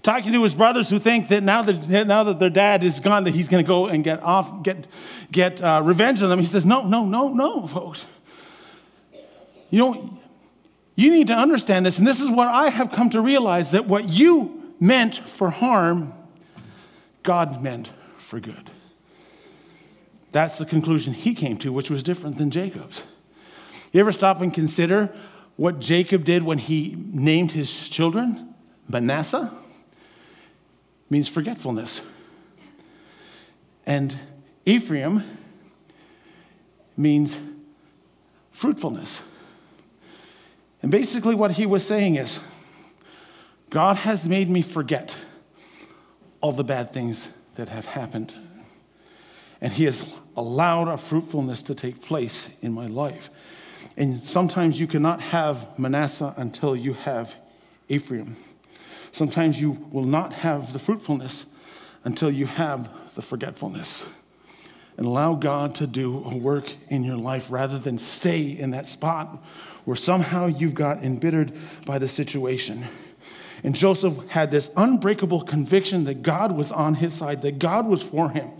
Talking 0.01 0.31
to 0.31 0.43
his 0.43 0.55
brothers 0.55 0.89
who 0.89 0.99
think 0.99 1.27
that 1.27 1.43
now 1.43 1.61
that, 1.61 2.07
now 2.07 2.23
that 2.23 2.39
their 2.39 2.49
dad 2.49 2.83
is 2.83 2.99
gone, 2.99 3.25
that 3.25 3.35
he's 3.35 3.47
going 3.47 3.63
to 3.63 3.67
go 3.67 3.87
and 3.87 4.03
get 4.03 4.23
off, 4.23 4.63
get, 4.63 4.87
get 5.31 5.61
uh, 5.61 5.81
revenge 5.83 6.23
on 6.23 6.29
them. 6.29 6.39
He 6.39 6.45
says, 6.45 6.65
No, 6.65 6.87
no, 6.87 7.05
no, 7.05 7.29
no, 7.29 7.67
folks. 7.67 8.05
You 9.69 9.79
know, 9.79 10.16
you 10.97 11.11
need 11.11 11.27
to 11.27 11.35
understand 11.35 11.85
this, 11.85 11.99
and 11.99 12.07
this 12.07 12.19
is 12.19 12.29
what 12.29 12.47
I 12.47 12.69
have 12.69 12.91
come 12.91 13.11
to 13.11 13.21
realize 13.21 13.71
that 13.71 13.85
what 13.85 14.09
you 14.09 14.73
meant 14.79 15.15
for 15.15 15.51
harm, 15.51 16.11
God 17.21 17.61
meant 17.61 17.91
for 18.17 18.39
good. 18.39 18.71
That's 20.31 20.57
the 20.57 20.65
conclusion 20.65 21.13
he 21.13 21.35
came 21.35 21.57
to, 21.59 21.71
which 21.71 21.91
was 21.91 22.01
different 22.01 22.39
than 22.39 22.49
Jacob's. 22.49 23.03
You 23.93 23.99
ever 23.99 24.11
stop 24.11 24.41
and 24.41 24.51
consider 24.51 25.13
what 25.55 25.79
Jacob 25.79 26.25
did 26.25 26.41
when 26.41 26.57
he 26.57 26.95
named 26.97 27.51
his 27.51 27.89
children? 27.89 28.55
Manasseh 28.89 29.51
means 31.11 31.27
forgetfulness. 31.27 32.01
And 33.85 34.17
Ephraim 34.65 35.23
means 36.97 37.39
fruitfulness. 38.51 39.21
And 40.81 40.91
basically, 40.91 41.35
what 41.35 41.51
he 41.51 41.65
was 41.65 41.85
saying 41.85 42.15
is 42.15 42.39
God 43.69 43.97
has 43.97 44.27
made 44.27 44.49
me 44.49 44.61
forget 44.61 45.15
all 46.41 46.51
the 46.51 46.63
bad 46.63 46.93
things 46.93 47.29
that 47.55 47.69
have 47.69 47.85
happened. 47.85 48.33
And 49.59 49.73
he 49.73 49.85
has 49.85 50.13
allowed 50.35 50.87
a 50.87 50.97
fruitfulness 50.97 51.63
to 51.63 51.75
take 51.75 52.01
place 52.01 52.49
in 52.61 52.71
my 52.71 52.85
life. 52.87 53.29
And 53.97 54.23
sometimes 54.23 54.79
you 54.79 54.87
cannot 54.87 55.21
have 55.21 55.77
Manasseh 55.79 56.33
until 56.37 56.75
you 56.75 56.93
have 56.93 57.35
Ephraim. 57.89 58.35
Sometimes 59.11 59.59
you 59.59 59.71
will 59.91 60.03
not 60.03 60.31
have 60.33 60.73
the 60.73 60.79
fruitfulness 60.79 61.47
until 62.03 62.29
you 62.29 62.45
have 62.45 63.15
the 63.15 63.21
forgetfulness. 63.21 64.05
And 64.97 65.05
allow 65.05 65.35
God 65.35 65.75
to 65.75 65.87
do 65.87 66.23
a 66.25 66.35
work 66.35 66.73
in 66.89 67.03
your 67.03 67.17
life 67.17 67.51
rather 67.51 67.77
than 67.77 67.99
stay 67.99 68.41
in 68.41 68.71
that 68.71 68.87
spot 68.87 69.43
where 69.85 69.95
somehow 69.95 70.47
you've 70.47 70.73
got 70.73 71.03
embittered 71.03 71.53
by 71.85 71.99
the 71.99 72.07
situation. 72.07 72.85
And 73.63 73.75
Joseph 73.75 74.17
had 74.27 74.51
this 74.51 74.71
unbreakable 74.75 75.41
conviction 75.41 76.03
that 76.05 76.23
God 76.23 76.51
was 76.51 76.71
on 76.71 76.95
his 76.95 77.13
side, 77.13 77.41
that 77.43 77.59
God 77.59 77.87
was 77.87 78.03
for 78.03 78.29
him. 78.29 78.51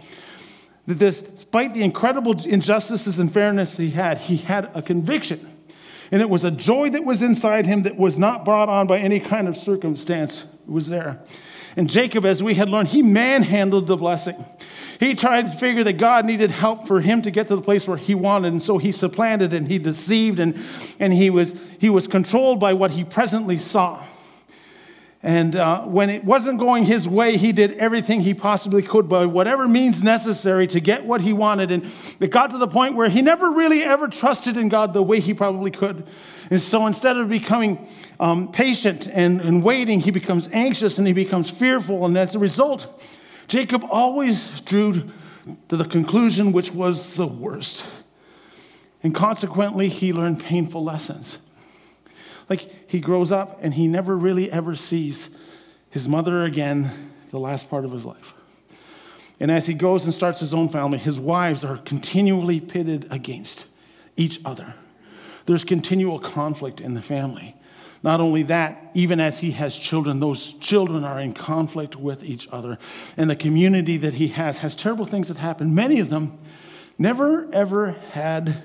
That 0.86 1.00
this, 1.00 1.22
despite 1.22 1.74
the 1.74 1.84
incredible 1.84 2.40
injustices 2.46 3.20
and 3.20 3.34
fairness 3.34 3.78
he 3.78 3.90
had, 3.90 4.20
he 4.20 4.38
had 4.38 4.72
a 4.74 4.82
conviction. 4.82 5.46
And 6.12 6.22
it 6.22 6.30
was 6.30 6.44
a 6.44 6.52
joy 6.52 6.90
that 6.92 7.04
was 7.04 7.22
inside 7.22 7.66
him 7.66 7.84
that 7.84 7.98
was 7.98 8.18
not 8.18 8.46
brought 8.46 8.70
on 8.70 8.88
by 8.88 9.00
any 9.00 9.20
kind 9.20 9.48
of 9.48 9.58
circumstance. 9.58 10.44
It 10.44 10.72
was 10.72 10.88
there. 10.88 11.22
And 11.78 11.88
Jacob, 11.88 12.26
as 12.26 12.42
we 12.42 12.56
had 12.56 12.70
learned, 12.70 12.90
he 12.90 13.04
manhandled 13.04 13.86
the 13.86 13.96
blessing. 13.96 14.44
He 15.00 15.14
tried 15.14 15.52
to 15.52 15.58
figure 15.60 15.84
that 15.84 15.94
God 15.94 16.26
needed 16.26 16.50
help 16.50 16.88
for 16.88 17.00
him 17.02 17.22
to 17.22 17.30
get 17.30 17.48
to 17.50 17.56
the 17.56 17.62
place 17.62 17.88
where 17.88 17.98
he 17.98 18.16
wanted. 18.16 18.52
And 18.52 18.62
so 18.62 18.80
he 18.80 18.92
supplanted 18.92 19.54
and 19.54 19.68
he 19.68 19.78
deceived 19.78 20.40
and, 20.40 20.60
and 21.00 21.14
he, 21.14 21.30
was, 21.30 21.54
he 21.80 21.92
was 21.92 22.08
controlled 22.08 22.60
by 22.60 22.74
what 22.74 22.90
he 22.90 23.04
presently 23.04 23.60
saw. 23.60 24.04
And 25.28 25.58
uh, 25.58 25.82
when 25.82 26.10
it 26.10 26.24
wasn't 26.24 26.58
going 26.58 26.86
his 26.86 27.06
way, 27.06 27.36
he 27.36 27.52
did 27.52 27.74
everything 27.80 28.22
he 28.22 28.34
possibly 28.34 28.82
could 28.82 29.10
by 29.10 29.26
whatever 29.26 29.68
means 29.68 30.02
necessary 30.02 30.68
to 30.68 30.80
get 30.80 31.04
what 31.04 31.20
he 31.20 31.34
wanted. 31.34 31.70
And 31.70 31.86
it 32.22 32.32
got 32.32 32.52
to 32.52 32.58
the 32.58 32.68
point 32.68 32.96
where 32.96 33.10
he 33.10 33.22
never 33.22 33.52
really 33.52 33.84
ever 33.84 34.08
trusted 34.08 34.56
in 34.56 34.70
God 34.70 34.94
the 34.94 35.04
way 35.04 35.20
he 35.20 35.34
probably 35.34 35.70
could. 35.70 36.08
And 36.50 36.62
so 36.62 36.88
instead 36.88 37.18
of 37.18 37.28
becoming 37.28 37.90
um, 38.22 38.54
patient 38.54 39.10
and, 39.12 39.42
and 39.42 39.62
waiting, 39.62 40.00
he 40.00 40.12
becomes 40.12 40.48
anxious 40.54 40.98
and 40.98 41.06
he 41.06 41.12
becomes 41.12 41.50
fearful. 41.50 42.06
And 42.06 42.18
as 42.18 42.34
a 42.34 42.40
result, 42.40 43.04
Jacob 43.50 43.84
always 43.92 44.62
drew 44.62 45.10
to 45.68 45.76
the 45.76 45.84
conclusion 45.84 46.54
which 46.54 46.72
was 46.72 47.16
the 47.16 47.28
worst. 47.28 47.84
And 49.04 49.14
consequently, 49.14 49.90
he 49.90 50.14
learned 50.14 50.40
painful 50.40 50.86
lessons. 50.86 51.40
Like 52.50 52.90
he 52.90 53.00
grows 53.00 53.32
up 53.32 53.60
and 53.62 53.74
he 53.74 53.88
never 53.88 54.18
really 54.18 54.52
ever 54.52 54.76
sees 54.76 55.30
his 55.90 56.08
mother 56.08 56.44
again 56.44 57.12
the 57.32 57.40
last 57.40 57.70
part 57.70 57.86
of 57.86 57.92
his 57.92 58.06
life. 58.06 58.34
And 59.40 59.52
as 59.52 59.68
he 59.68 59.74
goes 59.74 60.06
and 60.06 60.14
starts 60.14 60.40
his 60.40 60.54
own 60.54 60.70
family, 60.70 60.98
his 60.98 61.20
wives 61.20 61.64
are 61.64 61.78
continually 61.78 62.60
pitted 62.60 63.08
against 63.12 63.66
each 64.16 64.40
other. 64.44 64.74
There's 65.46 65.64
continual 65.64 66.20
conflict 66.20 66.82
in 66.82 66.94
the 66.94 67.02
family. 67.02 67.56
Not 68.04 68.20
only 68.20 68.44
that, 68.44 68.92
even 68.94 69.20
as 69.20 69.40
he 69.40 69.52
has 69.52 69.76
children, 69.76 70.20
those 70.20 70.54
children 70.56 71.04
are 71.04 71.20
in 71.20 71.34
conflict 71.34 71.96
with 71.96 72.24
each 72.24 72.48
other. 72.52 72.78
And 73.16 73.30
the 73.30 73.36
community 73.36 73.98
that 73.98 74.16
he 74.16 74.30
has 74.30 74.60
has 74.60 74.76
terrible 74.76 75.06
things 75.06 75.28
that 75.30 75.38
happen. 75.38 75.74
Many 75.74 76.00
of 76.00 76.10
them 76.10 76.38
never, 76.98 77.48
ever 77.54 77.94
had 78.12 78.64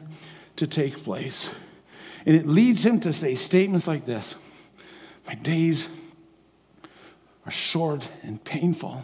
to 0.57 0.67
take 0.67 1.03
place. 1.03 1.51
And 2.25 2.37
it 2.37 2.47
leads 2.47 2.85
him 2.85 3.01
to 3.01 3.13
say 3.13 3.35
statements 3.35 3.87
like 3.87 4.05
this 4.05 4.37
My 5.27 5.35
days 5.35 5.89
are 7.45 7.51
short 7.51 8.09
and 8.23 8.43
painful. 8.43 9.03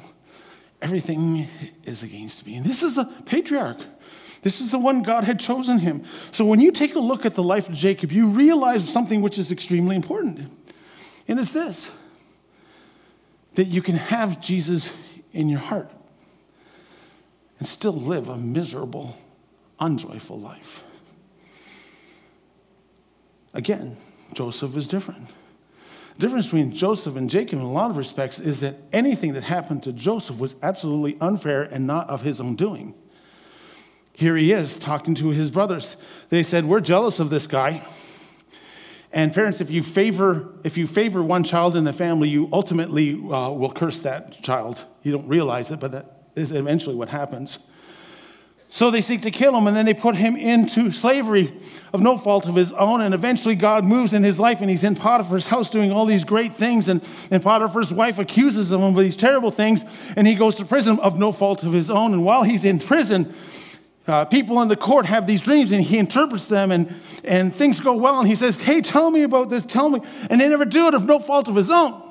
Everything 0.81 1.49
is 1.83 2.05
against 2.05 2.47
me. 2.47 2.55
And 2.55 2.65
this 2.65 2.85
is 2.85 2.95
the 2.95 3.05
patriarch. 3.05 3.79
This 4.43 4.61
is 4.61 4.71
the 4.71 4.79
one 4.79 5.03
God 5.03 5.25
had 5.25 5.41
chosen 5.41 5.81
him. 5.81 6.05
So 6.31 6.45
when 6.45 6.61
you 6.61 6.71
take 6.71 6.95
a 6.95 7.01
look 7.01 7.27
at 7.27 7.35
the 7.35 7.43
life 7.43 7.69
of 7.69 7.75
Jacob, 7.75 8.13
you 8.13 8.29
realize 8.29 8.89
something 8.89 9.21
which 9.21 9.39
is 9.39 9.51
extremely 9.51 9.97
important. 9.97 10.49
And 11.27 11.41
it's 11.41 11.53
this 11.53 11.91
that 13.55 13.67
you 13.67 13.83
can 13.83 13.97
have 13.97 14.41
Jesus 14.41 14.93
in 15.33 15.49
your 15.49 15.59
heart 15.59 15.91
and 17.59 17.67
still 17.67 17.93
live 17.93 18.29
a 18.29 18.37
miserable, 18.37 19.17
unjoyful 19.81 20.39
life. 20.39 20.85
Again, 23.55 23.97
Joseph 24.35 24.77
is 24.77 24.87
different. 24.87 25.27
The 26.15 26.23
difference 26.23 26.47
between 26.47 26.73
Joseph 26.73 27.17
and 27.17 27.31
Jacob 27.31 27.61
in 27.61 27.65
a 27.65 27.71
lot 27.71 27.91
of 27.91 27.97
respects 27.97 28.41
is 28.41 28.61
that 28.61 28.77
anything 28.93 29.35
that 29.35 29.45
happened 29.45 29.85
to 29.85 29.93
Joseph 29.93 30.41
was 30.41 30.57
absolutely 30.63 31.17
unfair 31.21 31.63
and 31.63 31.87
not 31.87 32.11
of 32.11 32.23
his 32.23 32.41
own 32.41 32.57
doing. 32.57 32.95
Here 34.13 34.37
he 34.37 34.51
is 34.51 34.77
talking 34.77 35.15
to 35.15 35.29
his 35.29 35.53
brothers. 35.53 35.97
They 36.29 36.43
said, 36.43 36.65
We're 36.65 36.81
jealous 36.81 37.21
of 37.21 37.31
this 37.31 37.47
guy. 37.47 37.87
And 39.13 39.33
parents, 39.33 39.61
if 39.61 39.71
you 39.71 39.83
favor, 39.83 40.55
if 40.65 40.77
you 40.77 40.87
favor 40.87 41.23
one 41.23 41.45
child 41.45 41.77
in 41.77 41.85
the 41.85 41.93
family, 41.93 42.29
you 42.29 42.49
ultimately 42.53 43.15
uh, 43.15 43.51
will 43.51 43.71
curse 43.71 44.01
that 44.01 44.43
child. 44.43 44.85
You 45.03 45.13
don't 45.13 45.29
realize 45.29 45.71
it, 45.71 45.79
but 45.79 45.93
that 45.93 46.31
is 46.35 46.53
eventually 46.53 46.97
what 46.97 47.09
happens. 47.09 47.59
So 48.71 48.91
they 48.91 49.01
seek 49.01 49.23
to 49.23 49.31
kill 49.31 49.57
him, 49.57 49.67
and 49.67 49.75
then 49.75 49.87
they 49.87 49.95
put 49.95 50.15
him 50.15 50.37
into 50.37 50.91
slavery 50.91 51.55
of 51.95 52.03
no 52.03 52.19
fault 52.19 52.47
of 52.47 52.55
his 52.55 52.71
own. 52.75 53.01
And 53.01 53.15
eventually, 53.15 53.55
God 53.55 53.87
moves 53.87 54.13
in 54.13 54.23
his 54.23 54.39
life, 54.39 54.61
and 54.61 54.69
he's 54.69 54.85
in 54.85 54.95
Potiphar's 54.95 55.47
house 55.47 55.71
doing 55.71 55.91
all 55.91 56.05
these 56.05 56.23
great 56.23 56.55
things. 56.55 56.89
And, 56.91 57.03
and 57.31 57.43
Potiphar's 57.43 57.95
wife 57.95 58.19
accuses 58.19 58.71
him 58.71 58.83
of 58.83 58.95
these 58.97 59.17
terrible 59.17 59.51
things, 59.51 59.85
and 60.17 60.27
he 60.27 60.35
goes 60.35 60.57
to 60.57 60.67
prison 60.67 60.99
of 60.99 61.19
no 61.19 61.33
fault 61.33 61.63
of 61.65 61.73
his 61.73 61.91
own. 61.91 62.13
And 62.13 62.27
while 62.27 62.43
he's 62.43 62.65
in 62.65 62.79
prison, 62.79 63.35
uh, 64.07 64.27
people 64.27 64.61
in 64.61 64.69
the 64.69 64.77
court 64.77 65.07
have 65.07 65.27
these 65.27 65.41
dreams, 65.41 65.73
and 65.73 65.83
he 65.83 65.97
interprets 65.97 66.47
them, 66.47 66.71
and, 66.71 66.95
and 67.25 67.55
things 67.55 67.81
go 67.81 67.97
well. 67.97 68.19
And 68.19 68.29
he 68.29 68.37
says, 68.37 68.61
Hey, 68.61 68.83
tell 68.83 69.11
me 69.11 69.23
about 69.23 69.49
this, 69.49 69.65
tell 69.65 69.89
me. 69.89 70.01
And 70.29 70.43
they 70.43 70.49
never 70.49 70.67
do 70.67 70.89
it 70.89 70.95
of 70.95 71.07
no 71.07 71.21
fault 71.21 71.49
of 71.49 71.57
his 71.57 71.71
own. 71.71 72.08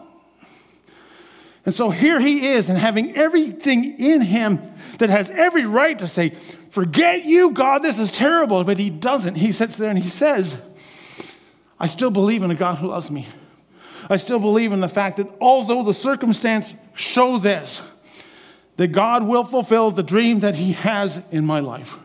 And 1.68 1.76
so 1.76 1.90
here 1.90 2.22
he 2.22 2.48
is, 2.48 2.70
and 2.70 2.78
having 2.78 3.18
everything 3.18 4.00
in 4.00 4.22
him 4.22 4.72
that 5.00 5.10
has 5.10 5.30
every 5.32 5.66
right 5.66 6.00
to 6.00 6.08
say, 6.08 6.30
Forget 6.70 7.26
you, 7.26 7.52
God, 7.52 7.84
this 7.84 8.00
is 8.00 8.10
terrible. 8.10 8.64
But 8.64 8.80
he 8.80 8.90
doesn't. 8.90 9.36
He 9.36 9.52
sits 9.52 9.76
there 9.76 9.90
and 9.90 10.00
he 10.00 10.08
says, 10.08 10.58
I 11.78 11.88
still 11.88 12.10
believe 12.10 12.42
in 12.42 12.52
a 12.52 12.56
God 12.56 12.78
who 12.78 12.88
loves 12.88 13.12
me. 13.12 13.28
I 14.10 14.16
still 14.16 14.40
believe 14.40 14.72
in 14.72 14.80
the 14.80 14.88
fact 14.88 15.18
that 15.18 15.28
although 15.42 15.84
the 15.84 15.94
circumstance 15.94 16.74
show 16.94 17.38
this, 17.38 17.82
that 18.78 18.94
God 18.94 19.24
will 19.24 19.44
fulfill 19.44 19.92
the 19.92 20.04
dream 20.04 20.40
that 20.40 20.56
he 20.56 20.72
has 20.72 21.20
in 21.32 21.46
my 21.46 21.60
life 21.60 21.98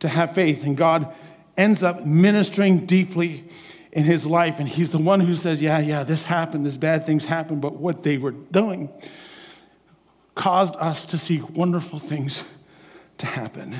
to 0.00 0.08
have 0.08 0.34
faith. 0.34 0.64
And 0.64 0.76
God 0.76 1.14
ends 1.56 1.84
up 1.84 2.04
ministering 2.04 2.86
deeply 2.86 3.44
in 3.94 4.04
his 4.04 4.26
life. 4.26 4.58
And 4.58 4.68
he's 4.68 4.90
the 4.90 4.98
one 4.98 5.20
who 5.20 5.36
says, 5.36 5.62
Yeah, 5.62 5.78
yeah, 5.78 6.02
this 6.02 6.24
happened, 6.24 6.66
this 6.66 6.76
bad 6.76 7.06
things 7.06 7.24
happened, 7.24 7.62
but 7.62 7.76
what 7.76 8.02
they 8.02 8.18
were 8.18 8.32
doing 8.32 8.90
caused 10.34 10.74
us 10.76 11.06
to 11.06 11.16
see 11.16 11.40
wonderful 11.40 12.00
things 12.00 12.44
to 13.18 13.26
happen. 13.26 13.76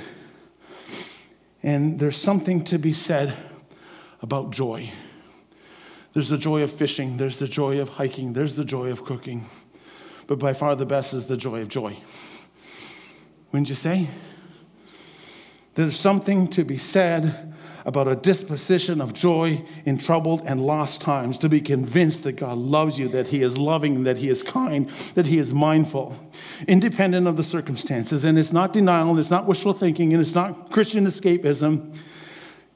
And 1.63 1.99
there's 1.99 2.17
something 2.17 2.63
to 2.65 2.79
be 2.79 2.93
said 2.93 3.37
about 4.23 4.51
joy. 4.51 4.91
There's 6.13 6.29
the 6.29 6.39
joy 6.39 6.63
of 6.63 6.73
fishing, 6.73 7.17
there's 7.17 7.41
the 7.41 7.49
joy 7.49 7.81
of 7.81 7.89
hiking, 7.91 8.35
there's 8.35 8.55
the 8.55 8.65
joy 8.65 8.91
of 8.93 9.05
cooking. 9.05 9.47
But 10.29 10.39
by 10.39 10.53
far 10.53 10.77
the 10.77 10.87
best 10.87 11.13
is 11.13 11.27
the 11.27 11.37
joy 11.37 11.61
of 11.61 11.69
joy. 11.69 11.99
Wouldn't 13.51 13.69
you 13.69 13.75
say? 13.75 14.09
There's 15.75 15.99
something 15.99 16.47
to 16.49 16.65
be 16.65 16.79
said 16.79 17.53
about 17.85 18.09
a 18.09 18.17
disposition 18.17 19.01
of 19.01 19.13
joy 19.13 19.63
in 19.85 19.99
troubled 19.99 20.43
and 20.47 20.61
lost 20.61 21.03
times, 21.03 21.37
to 21.37 21.49
be 21.51 21.61
convinced 21.61 22.23
that 22.23 22.33
God 22.33 22.57
loves 22.57 22.99
you, 22.99 23.09
that 23.09 23.29
He 23.29 23.43
is 23.43 23.59
loving, 23.59 24.05
that 24.05 24.17
He 24.17 24.31
is 24.31 24.43
kind, 24.43 24.89
that 25.15 25.27
He 25.27 25.37
is 25.37 25.53
mindful, 25.53 26.17
independent 26.67 27.27
of 27.27 27.37
the 27.37 27.43
circumstances. 27.43 28.25
And 28.25 28.39
it's 28.39 28.53
not 28.53 28.73
denial, 28.73 29.11
and 29.11 29.19
it's 29.19 29.31
not 29.31 29.47
wishful 29.47 29.75
thinking, 29.75 30.15
and 30.15 30.23
it's 30.23 30.35
not 30.35 30.71
Christian 30.71 31.07
escapism. 31.07 31.95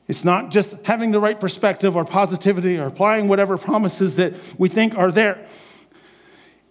It's 0.09 0.25
not 0.25 0.51
just 0.51 0.77
having 0.85 1.11
the 1.11 1.21
right 1.21 1.39
perspective 1.39 1.97
or 1.97 2.05
positivity 2.05 2.79
or 2.79 2.87
applying 2.87 3.29
whatever 3.29 3.57
promises 3.57 4.17
that 4.17 4.35
we 4.59 4.69
think 4.69 4.95
are 4.95 5.11
there. 5.11 5.47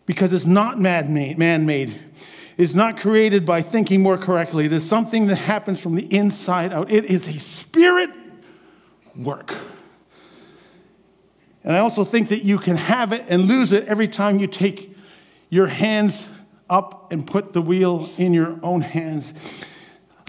Because 0.05 0.31
it's 0.31 0.45
not 0.45 0.79
man 0.79 1.11
made. 1.65 1.99
It's 2.57 2.73
not 2.73 2.97
created 2.97 3.45
by 3.45 3.61
thinking 3.61 4.01
more 4.01 4.17
correctly. 4.17 4.65
It 4.65 4.73
is 4.73 4.87
something 4.87 5.27
that 5.27 5.35
happens 5.35 5.79
from 5.79 5.95
the 5.95 6.11
inside 6.13 6.73
out. 6.73 6.91
It 6.91 7.05
is 7.05 7.27
a 7.27 7.39
spirit 7.39 8.09
work. 9.15 9.53
And 11.63 11.75
I 11.75 11.79
also 11.79 12.03
think 12.03 12.29
that 12.29 12.43
you 12.43 12.57
can 12.57 12.77
have 12.77 13.13
it 13.13 13.25
and 13.27 13.45
lose 13.45 13.73
it 13.73 13.85
every 13.87 14.07
time 14.07 14.39
you 14.39 14.47
take 14.47 14.95
your 15.49 15.67
hands 15.67 16.29
up 16.69 17.11
and 17.11 17.27
put 17.27 17.53
the 17.53 17.61
wheel 17.61 18.09
in 18.17 18.33
your 18.33 18.59
own 18.63 18.81
hands. 18.81 19.33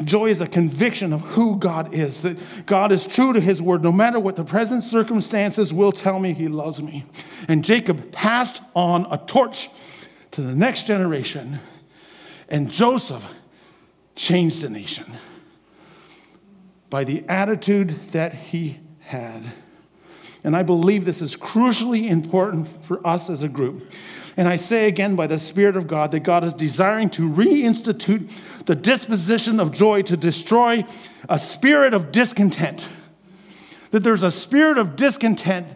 Joy 0.05 0.27
is 0.27 0.41
a 0.41 0.47
conviction 0.47 1.12
of 1.12 1.23
who 1.23 1.57
God 1.57 1.93
is, 1.93 2.23
that 2.23 2.38
God 2.67 2.93
is 2.93 3.07
true 3.07 3.33
to 3.33 3.41
his 3.41 3.61
word. 3.61 3.83
No 3.83 3.91
matter 3.91 4.21
what 4.21 4.37
the 4.37 4.45
present 4.45 4.83
circumstances 4.85 5.73
will 5.73 5.93
tell 5.93 6.21
me, 6.21 6.35
he 6.35 6.47
loves 6.47 6.81
me. 6.81 7.05
And 7.49 7.64
Jacob 7.64 8.12
passed 8.12 8.62
on 8.75 9.07
a 9.11 9.19
torch 9.19 9.71
to 10.33 10.41
the 10.41 10.55
next 10.55 10.87
generation, 10.87 11.59
and 12.49 12.71
Joseph 12.71 13.27
changed 14.15 14.63
the 14.63 14.69
nation 14.69 15.17
by 16.91 17.05
the 17.05 17.25
attitude 17.29 17.91
that 18.13 18.33
he 18.33 18.79
had. 19.01 19.53
And 20.45 20.57
I 20.57 20.63
believe 20.63 21.05
this 21.05 21.21
is 21.21 21.37
crucially 21.37 22.09
important 22.09 22.69
for 22.85 23.05
us 23.07 23.29
as 23.29 23.43
a 23.43 23.49
group. 23.49 23.91
And 24.37 24.49
I 24.49 24.57
say 24.57 24.87
again, 24.87 25.17
by 25.17 25.27
the 25.27 25.39
Spirit 25.39 25.77
of 25.77 25.89
God, 25.89 26.13
that 26.13 26.21
God 26.21 26.45
is 26.45 26.53
desiring 26.53 27.11
to 27.11 27.29
reinstitute 27.29 28.65
the 28.65 28.77
disposition 28.77 29.59
of 29.59 29.73
joy 29.73 30.03
to 30.03 30.17
destroy 30.17 30.85
a 31.29 31.39
spirit 31.39 31.93
of 31.93 32.13
discontent. 32.13 32.89
That 33.91 34.05
there's 34.05 34.23
a 34.23 34.31
spirit 34.31 34.79
of 34.79 34.97
discontent 34.97 35.75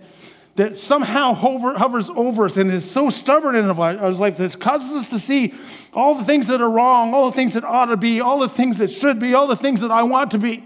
that 0.56 0.76
somehow 0.76 1.32
hover, 1.32 1.78
hovers 1.78 2.10
over 2.10 2.44
us 2.44 2.56
and 2.56 2.70
is 2.70 2.90
so 2.90 3.08
stubborn 3.08 3.54
in 3.54 3.64
our 3.64 4.12
life 4.12 4.36
that 4.36 4.54
it 4.54 4.60
causes 4.60 4.92
us 4.92 5.10
to 5.10 5.18
see 5.18 5.54
all 5.94 6.14
the 6.14 6.24
things 6.24 6.46
that 6.48 6.60
are 6.60 6.70
wrong, 6.70 7.14
all 7.14 7.30
the 7.30 7.36
things 7.36 7.54
that 7.54 7.64
ought 7.64 7.86
to 7.86 7.96
be, 7.96 8.20
all 8.20 8.38
the 8.38 8.48
things 8.48 8.78
that 8.78 8.90
should 8.90 9.18
be, 9.18 9.32
all 9.32 9.46
the 9.46 9.56
things 9.56 9.80
that 9.80 9.90
I 9.90 10.02
want 10.02 10.30
to 10.32 10.38
be. 10.38 10.64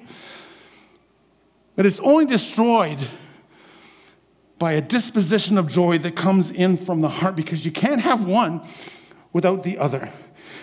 But 1.77 1.87
it's 1.87 2.01
only 2.01 2.27
destroyed 2.27 2.99
by 4.59 4.73
a 4.73 4.81
disposition 4.81 5.59
of 5.59 5.71
joy 5.71 5.99
that 5.99 6.17
comes 6.17 6.51
in 6.51 6.77
from 6.79 7.01
the 7.01 7.09
heart 7.09 7.37
because 7.37 7.65
you 7.65 7.71
can't 7.71 8.01
have 8.01 8.27
one 8.27 8.63
without 9.33 9.63
the 9.63 9.79
other. 9.79 10.11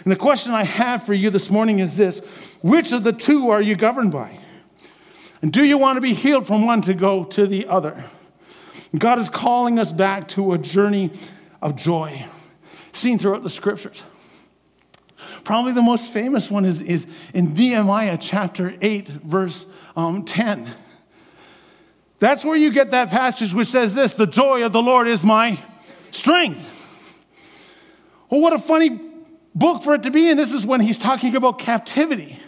And 0.04 0.12
the 0.12 0.18
question 0.18 0.52
I 0.52 0.64
have 0.64 1.06
for 1.06 1.14
you 1.14 1.30
this 1.30 1.50
morning 1.50 1.80
is 1.80 1.96
this 1.96 2.20
which 2.62 2.92
of 2.92 3.04
the 3.04 3.14
two 3.14 3.50
are 3.50 3.62
you 3.62 3.76
governed 3.76 4.12
by? 4.12 4.40
And 5.42 5.54
do 5.54 5.64
you 5.64 5.78
want 5.78 5.98
to 5.98 6.02
be 6.02 6.14
healed 6.14 6.48
from 6.48 6.66
one 6.66 6.82
to 6.84 6.94
go 6.94 7.24
to 7.26 7.48
the 7.48 7.68
other? 7.68 8.04
God 8.98 9.20
is 9.20 9.30
calling 9.30 9.80
us 9.80 9.92
back 9.92 10.28
to 10.30 10.54
a 10.54 10.58
journey 10.58 11.12
of 11.62 11.76
joy 11.76 12.26
seen 12.94 13.20
throughout 13.20 13.44
the 13.44 13.50
scriptures. 13.50 14.04
Probably 15.44 15.74
the 15.74 15.82
most 15.82 16.12
famous 16.12 16.50
one 16.50 16.64
is, 16.64 16.82
is 16.82 17.06
in 17.34 17.54
Nehemiah 17.54 18.18
chapter 18.20 18.76
8, 18.82 19.10
verse 19.10 19.66
um, 19.96 20.24
10. 20.24 20.70
That's 22.20 22.46
where 22.46 22.56
you 22.56 22.72
get 22.72 22.92
that 22.92 23.10
passage 23.10 23.54
which 23.54 23.68
says 23.68 23.94
this 23.94 24.14
the 24.14 24.28
joy 24.28 24.66
of 24.66 24.72
the 24.72 24.82
Lord 24.82 25.08
is 25.08 25.24
my 25.26 25.60
strength. 26.12 26.70
Well, 28.30 28.40
what 28.40 28.54
a 28.54 28.60
funny 28.60 29.02
book 29.54 29.84
for 29.84 29.94
it 29.96 30.04
to 30.04 30.12
be. 30.12 30.30
And 30.30 30.40
this 30.40 30.54
is 30.54 30.66
when 30.66 30.80
he's 30.80 30.98
talking 30.98 31.36
about 31.36 31.60
captivity. 31.60 32.40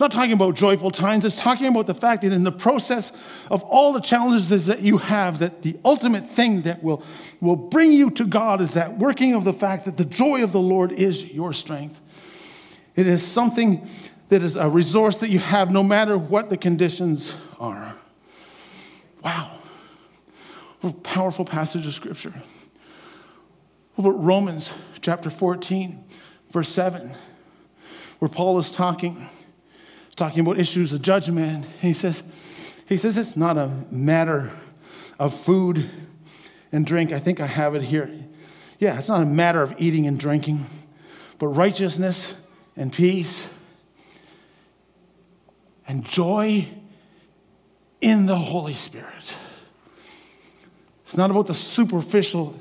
It's 0.00 0.02
not 0.02 0.12
talking 0.12 0.32
about 0.32 0.54
joyful 0.54 0.90
times. 0.90 1.26
It's 1.26 1.36
talking 1.36 1.66
about 1.66 1.86
the 1.86 1.92
fact 1.92 2.22
that 2.22 2.32
in 2.32 2.42
the 2.42 2.50
process 2.50 3.12
of 3.50 3.62
all 3.64 3.92
the 3.92 4.00
challenges 4.00 4.48
that 4.64 4.80
you 4.80 4.96
have, 4.96 5.40
that 5.40 5.60
the 5.60 5.76
ultimate 5.84 6.26
thing 6.26 6.62
that 6.62 6.82
will, 6.82 7.02
will 7.42 7.54
bring 7.54 7.92
you 7.92 8.10
to 8.12 8.24
God 8.24 8.62
is 8.62 8.72
that 8.72 8.96
working 8.96 9.34
of 9.34 9.44
the 9.44 9.52
fact 9.52 9.84
that 9.84 9.98
the 9.98 10.06
joy 10.06 10.42
of 10.42 10.52
the 10.52 10.58
Lord 10.58 10.90
is 10.90 11.30
your 11.34 11.52
strength. 11.52 12.00
It 12.96 13.06
is 13.06 13.22
something 13.22 13.86
that 14.30 14.42
is 14.42 14.56
a 14.56 14.70
resource 14.70 15.18
that 15.18 15.28
you 15.28 15.38
have 15.38 15.70
no 15.70 15.82
matter 15.82 16.16
what 16.16 16.48
the 16.48 16.56
conditions 16.56 17.34
are. 17.58 17.94
Wow. 19.22 19.58
What 20.80 20.94
a 20.94 20.96
powerful 20.96 21.44
passage 21.44 21.86
of 21.86 21.92
scripture. 21.92 22.32
What 23.96 24.08
about 24.08 24.24
Romans 24.24 24.72
chapter 25.02 25.28
14, 25.28 26.02
verse 26.52 26.70
7, 26.70 27.10
where 28.18 28.30
Paul 28.30 28.56
is 28.56 28.70
talking 28.70 29.28
talking 30.20 30.40
about 30.40 30.58
issues 30.58 30.92
of 30.92 31.00
judgment. 31.00 31.64
He 31.80 31.94
says, 31.94 32.22
he 32.86 32.98
says 32.98 33.16
it's 33.16 33.38
not 33.38 33.56
a 33.56 33.68
matter 33.90 34.50
of 35.18 35.32
food 35.34 35.88
and 36.70 36.84
drink. 36.84 37.10
I 37.10 37.18
think 37.18 37.40
I 37.40 37.46
have 37.46 37.74
it 37.74 37.82
here. 37.82 38.10
Yeah, 38.78 38.98
it's 38.98 39.08
not 39.08 39.22
a 39.22 39.26
matter 39.26 39.62
of 39.62 39.74
eating 39.78 40.06
and 40.06 40.20
drinking, 40.20 40.66
but 41.38 41.46
righteousness 41.46 42.34
and 42.76 42.92
peace 42.92 43.48
and 45.88 46.04
joy 46.04 46.68
in 48.02 48.26
the 48.26 48.36
Holy 48.36 48.74
Spirit. 48.74 49.34
It's 51.04 51.16
not 51.16 51.30
about 51.30 51.46
the 51.46 51.54
superficial 51.54 52.54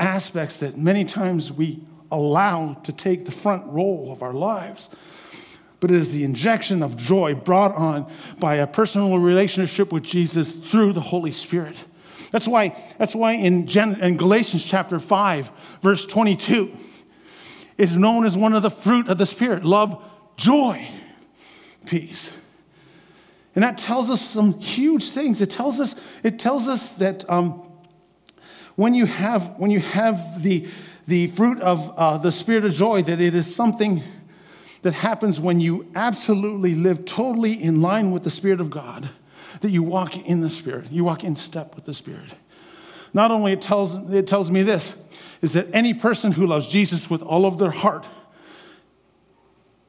aspects 0.00 0.58
that 0.58 0.76
many 0.76 1.04
times 1.04 1.52
we 1.52 1.84
allow 2.10 2.74
to 2.82 2.92
take 2.92 3.24
the 3.24 3.30
front 3.30 3.72
role 3.72 4.10
of 4.10 4.20
our 4.20 4.34
lives 4.34 4.90
but 5.82 5.90
it 5.90 5.96
is 5.96 6.12
the 6.12 6.22
injection 6.22 6.80
of 6.80 6.96
joy 6.96 7.34
brought 7.34 7.74
on 7.74 8.08
by 8.38 8.54
a 8.54 8.68
personal 8.68 9.18
relationship 9.18 9.92
with 9.92 10.04
Jesus 10.04 10.52
through 10.52 10.92
the 10.92 11.00
Holy 11.00 11.32
Spirit. 11.32 11.76
That's 12.30 12.46
why, 12.46 12.80
that's 12.98 13.16
why 13.16 13.32
in, 13.32 13.66
Gen, 13.66 14.00
in 14.00 14.16
Galatians 14.16 14.64
chapter 14.64 15.00
5, 15.00 15.50
verse 15.82 16.06
22, 16.06 16.72
is 17.76 17.96
known 17.96 18.24
as 18.24 18.36
one 18.36 18.52
of 18.54 18.62
the 18.62 18.70
fruit 18.70 19.08
of 19.08 19.18
the 19.18 19.26
Spirit 19.26 19.64
love, 19.64 20.00
joy, 20.36 20.86
peace. 21.84 22.32
And 23.56 23.64
that 23.64 23.76
tells 23.76 24.08
us 24.08 24.20
some 24.22 24.60
huge 24.60 25.10
things. 25.10 25.40
It 25.40 25.50
tells 25.50 25.80
us, 25.80 25.96
it 26.22 26.38
tells 26.38 26.68
us 26.68 26.92
that 26.92 27.28
um, 27.28 27.68
when 28.76 28.94
you 28.94 29.06
have, 29.06 29.58
when 29.58 29.72
you 29.72 29.80
have 29.80 30.44
the, 30.44 30.68
the 31.08 31.26
fruit 31.26 31.60
of 31.60 31.92
uh, 31.98 32.18
the 32.18 32.30
spirit 32.30 32.64
of 32.64 32.72
joy, 32.72 33.02
that 33.02 33.20
it 33.20 33.34
is 33.34 33.52
something 33.52 34.04
that 34.82 34.94
happens 34.94 35.40
when 35.40 35.60
you 35.60 35.90
absolutely 35.94 36.74
live 36.74 37.04
totally 37.04 37.52
in 37.52 37.80
line 37.80 38.10
with 38.10 38.24
the 38.24 38.30
Spirit 38.30 38.60
of 38.60 38.70
God, 38.70 39.08
that 39.60 39.70
you 39.70 39.82
walk 39.82 40.16
in 40.16 40.40
the 40.40 40.50
Spirit, 40.50 40.90
you 40.90 41.04
walk 41.04 41.24
in 41.24 41.36
step 41.36 41.74
with 41.74 41.84
the 41.84 41.94
Spirit. 41.94 42.30
Not 43.14 43.30
only 43.30 43.52
it 43.52 43.62
tells, 43.62 44.10
it 44.10 44.26
tells 44.26 44.50
me 44.50 44.62
this, 44.62 44.94
is 45.40 45.52
that 45.52 45.68
any 45.72 45.94
person 45.94 46.32
who 46.32 46.46
loves 46.46 46.66
Jesus 46.66 47.10
with 47.10 47.22
all 47.22 47.46
of 47.46 47.58
their 47.58 47.70
heart 47.70 48.06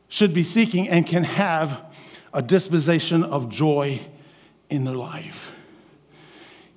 should 0.08 0.34
be 0.34 0.44
seeking 0.44 0.88
and 0.88 1.08
can 1.08 1.24
have 1.24 1.82
a 2.34 2.42
disposition 2.42 3.24
of 3.24 3.50
joy 3.50 4.00
in 4.70 4.84
their 4.84 4.96
life. 4.96 5.52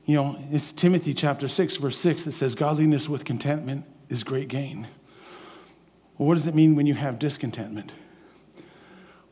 You 0.04 0.16
know, 0.16 0.38
it's 0.52 0.72
Timothy 0.72 1.12
chapter 1.14 1.48
6, 1.48 1.76
verse 1.76 1.98
6 1.98 2.24
that 2.24 2.32
says, 2.32 2.54
Godliness 2.54 3.08
with 3.08 3.24
contentment 3.24 3.84
is 4.08 4.22
great 4.22 4.48
gain. 4.48 4.86
Well, 6.16 6.28
what 6.28 6.36
does 6.36 6.46
it 6.46 6.54
mean 6.54 6.76
when 6.76 6.86
you 6.86 6.94
have 6.94 7.18
discontentment? 7.18 7.92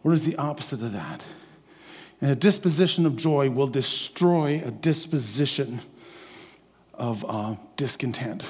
What 0.04 0.12
is 0.12 0.26
the 0.26 0.36
opposite 0.36 0.82
of 0.82 0.92
that? 0.92 1.22
And 2.20 2.30
a 2.30 2.34
disposition 2.34 3.06
of 3.06 3.16
joy 3.16 3.48
will 3.48 3.68
destroy 3.68 4.62
a 4.62 4.70
disposition 4.70 5.80
of 6.92 7.24
uh, 7.26 7.56
discontent. 7.78 8.44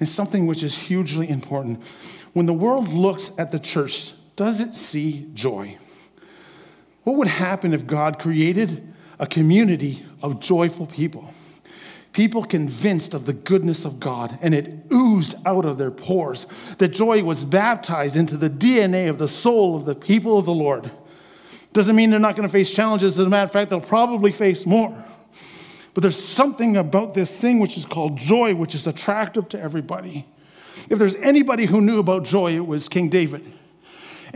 It's 0.00 0.10
something 0.10 0.46
which 0.46 0.62
is 0.62 0.74
hugely 0.74 1.28
important. 1.28 1.84
When 2.32 2.46
the 2.46 2.54
world 2.54 2.88
looks 2.88 3.32
at 3.36 3.52
the 3.52 3.58
church, 3.58 4.14
does 4.34 4.62
it 4.62 4.74
see 4.74 5.28
joy? 5.34 5.76
What 7.02 7.16
would 7.16 7.28
happen 7.28 7.74
if 7.74 7.86
God 7.86 8.18
created 8.18 8.94
a 9.18 9.26
community 9.26 10.06
of 10.22 10.40
joyful 10.40 10.86
people? 10.86 11.34
People 12.16 12.42
convinced 12.42 13.12
of 13.12 13.26
the 13.26 13.34
goodness 13.34 13.84
of 13.84 14.00
God, 14.00 14.38
and 14.40 14.54
it 14.54 14.86
oozed 14.90 15.34
out 15.44 15.66
of 15.66 15.76
their 15.76 15.90
pores. 15.90 16.46
The 16.78 16.88
joy 16.88 17.22
was 17.22 17.44
baptized 17.44 18.16
into 18.16 18.38
the 18.38 18.48
DNA 18.48 19.10
of 19.10 19.18
the 19.18 19.28
soul 19.28 19.76
of 19.76 19.84
the 19.84 19.94
people 19.94 20.38
of 20.38 20.46
the 20.46 20.54
Lord. 20.54 20.90
Doesn't 21.74 21.94
mean 21.94 22.08
they're 22.08 22.18
not 22.18 22.34
going 22.34 22.48
to 22.48 22.52
face 22.52 22.70
challenges. 22.70 23.18
As 23.18 23.26
a 23.26 23.28
matter 23.28 23.44
of 23.44 23.52
fact, 23.52 23.68
they'll 23.68 23.82
probably 23.82 24.32
face 24.32 24.64
more. 24.64 24.96
But 25.92 26.00
there's 26.00 26.18
something 26.18 26.78
about 26.78 27.12
this 27.12 27.36
thing 27.36 27.58
which 27.58 27.76
is 27.76 27.84
called 27.84 28.16
joy, 28.16 28.54
which 28.54 28.74
is 28.74 28.86
attractive 28.86 29.50
to 29.50 29.60
everybody. 29.60 30.26
If 30.88 30.98
there's 30.98 31.16
anybody 31.16 31.66
who 31.66 31.82
knew 31.82 31.98
about 31.98 32.24
joy, 32.24 32.56
it 32.56 32.66
was 32.66 32.88
King 32.88 33.10
David. 33.10 33.44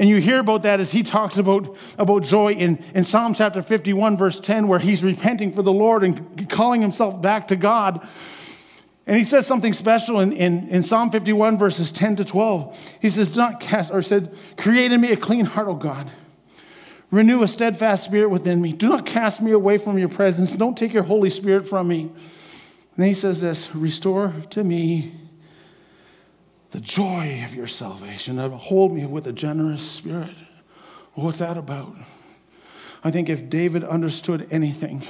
And 0.00 0.08
you 0.08 0.16
hear 0.16 0.40
about 0.40 0.62
that 0.62 0.80
as 0.80 0.92
he 0.92 1.02
talks 1.02 1.36
about, 1.36 1.76
about 1.98 2.22
joy 2.22 2.52
in, 2.52 2.82
in 2.94 3.04
Psalm 3.04 3.34
chapter 3.34 3.60
51, 3.60 4.16
verse 4.16 4.40
10, 4.40 4.66
where 4.66 4.78
he's 4.78 5.04
repenting 5.04 5.52
for 5.52 5.60
the 5.60 5.74
Lord 5.74 6.02
and 6.02 6.48
calling 6.48 6.80
himself 6.80 7.20
back 7.20 7.48
to 7.48 7.56
God. 7.56 8.08
And 9.06 9.18
he 9.18 9.24
says 9.24 9.46
something 9.46 9.74
special 9.74 10.18
in, 10.20 10.32
in, 10.32 10.68
in 10.68 10.82
Psalm 10.82 11.10
51, 11.10 11.58
verses 11.58 11.92
10 11.92 12.16
to 12.16 12.24
12. 12.24 12.96
He 13.02 13.10
says, 13.10 13.36
not 13.36 13.60
cast, 13.60 13.92
or 13.92 14.00
said, 14.00 14.34
Create 14.56 14.90
in 14.90 15.02
me 15.02 15.12
a 15.12 15.18
clean 15.18 15.44
heart, 15.44 15.68
O 15.68 15.74
God. 15.74 16.10
Renew 17.10 17.42
a 17.42 17.48
steadfast 17.48 18.06
spirit 18.06 18.30
within 18.30 18.62
me. 18.62 18.72
Do 18.72 18.88
not 18.88 19.04
cast 19.04 19.42
me 19.42 19.50
away 19.50 19.76
from 19.76 19.98
your 19.98 20.08
presence. 20.08 20.52
Don't 20.52 20.78
take 20.78 20.94
your 20.94 21.02
Holy 21.02 21.28
Spirit 21.28 21.68
from 21.68 21.88
me. 21.88 22.00
And 22.04 22.12
then 22.96 23.08
he 23.08 23.14
says 23.14 23.42
this 23.42 23.74
Restore 23.74 24.32
to 24.48 24.64
me 24.64 25.19
the 26.70 26.80
joy 26.80 27.42
of 27.44 27.54
your 27.54 27.66
salvation. 27.66 28.38
Hold 28.38 28.92
me 28.92 29.06
with 29.06 29.26
a 29.26 29.32
generous 29.32 29.88
spirit. 29.88 30.36
What's 31.14 31.38
that 31.38 31.56
about? 31.56 31.96
I 33.02 33.10
think 33.10 33.28
if 33.28 33.48
David 33.48 33.82
understood 33.82 34.46
anything, 34.50 35.06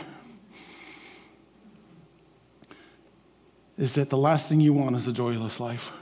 is 3.77 3.95
that 3.95 4.11
the 4.11 4.17
last 4.17 4.49
thing 4.49 4.61
you 4.61 4.73
want 4.73 4.95
is 4.97 5.07
a 5.07 5.13
joyless 5.13 5.59
life. 5.59 5.93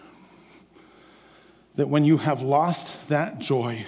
That 1.77 1.89
when 1.89 2.05
you 2.05 2.19
have 2.19 2.43
lost 2.43 3.09
that 3.09 3.39
joy, 3.39 3.87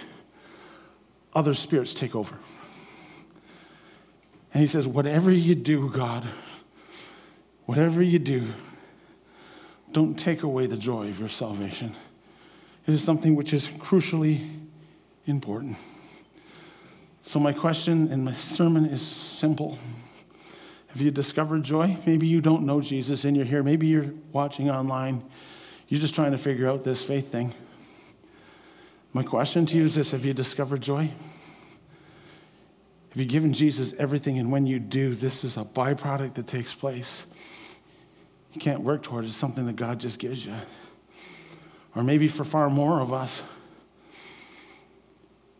other 1.34 1.54
spirits 1.54 1.92
take 1.92 2.14
over. 2.14 2.38
And 4.54 4.60
he 4.60 4.66
says, 4.66 4.86
Whatever 4.86 5.30
you 5.30 5.54
do, 5.54 5.88
God, 5.90 6.24
whatever 7.66 8.02
you 8.02 8.18
do, 8.18 8.52
don't 9.92 10.14
take 10.14 10.42
away 10.42 10.66
the 10.66 10.76
joy 10.76 11.08
of 11.08 11.18
your 11.18 11.28
salvation. 11.28 11.92
It 12.86 12.94
is 12.94 13.02
something 13.02 13.34
which 13.34 13.52
is 13.52 13.68
crucially 13.68 14.46
important. 15.26 15.76
So, 17.22 17.38
my 17.38 17.52
question 17.52 18.10
and 18.10 18.24
my 18.24 18.32
sermon 18.32 18.86
is 18.86 19.02
simple. 19.02 19.78
Have 20.88 21.00
you 21.00 21.10
discovered 21.10 21.62
joy? 21.62 21.96
Maybe 22.04 22.26
you 22.26 22.40
don't 22.40 22.64
know 22.64 22.80
Jesus 22.80 23.24
and 23.24 23.36
you're 23.36 23.46
here. 23.46 23.62
Maybe 23.62 23.86
you're 23.86 24.12
watching 24.32 24.70
online. 24.70 25.22
You're 25.88 26.00
just 26.00 26.14
trying 26.14 26.32
to 26.32 26.38
figure 26.38 26.68
out 26.68 26.82
this 26.82 27.04
faith 27.04 27.30
thing. 27.30 27.52
My 29.12 29.22
question 29.22 29.66
to 29.66 29.76
you 29.76 29.84
is 29.84 29.94
this 29.94 30.12
Have 30.12 30.24
you 30.24 30.34
discovered 30.34 30.80
joy? 30.80 31.10
Have 33.10 33.16
you 33.16 33.24
given 33.24 33.52
Jesus 33.52 33.92
everything? 33.98 34.38
And 34.38 34.52
when 34.52 34.66
you 34.66 34.78
do, 34.78 35.14
this 35.14 35.44
is 35.44 35.56
a 35.56 35.64
byproduct 35.64 36.34
that 36.34 36.46
takes 36.46 36.74
place 36.74 37.26
you 38.52 38.60
can't 38.60 38.80
work 38.80 39.02
towards. 39.02 39.28
It's 39.28 39.36
something 39.36 39.66
that 39.66 39.76
God 39.76 40.00
just 40.00 40.18
gives 40.18 40.44
you. 40.44 40.54
Or 41.94 42.02
maybe 42.02 42.28
for 42.28 42.44
far 42.44 42.70
more 42.70 43.00
of 43.00 43.12
us, 43.12 43.42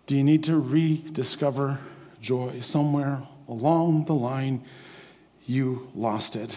do 0.07 0.17
you 0.17 0.25
need 0.25 0.45
to 0.45 0.57
rediscover 0.57 1.79
joy 2.21 2.61
somewhere 2.61 3.23
along 3.49 4.07
the 4.07 4.15
line? 4.15 4.65
You 5.47 5.91
lost 5.95 6.37
it. 6.37 6.57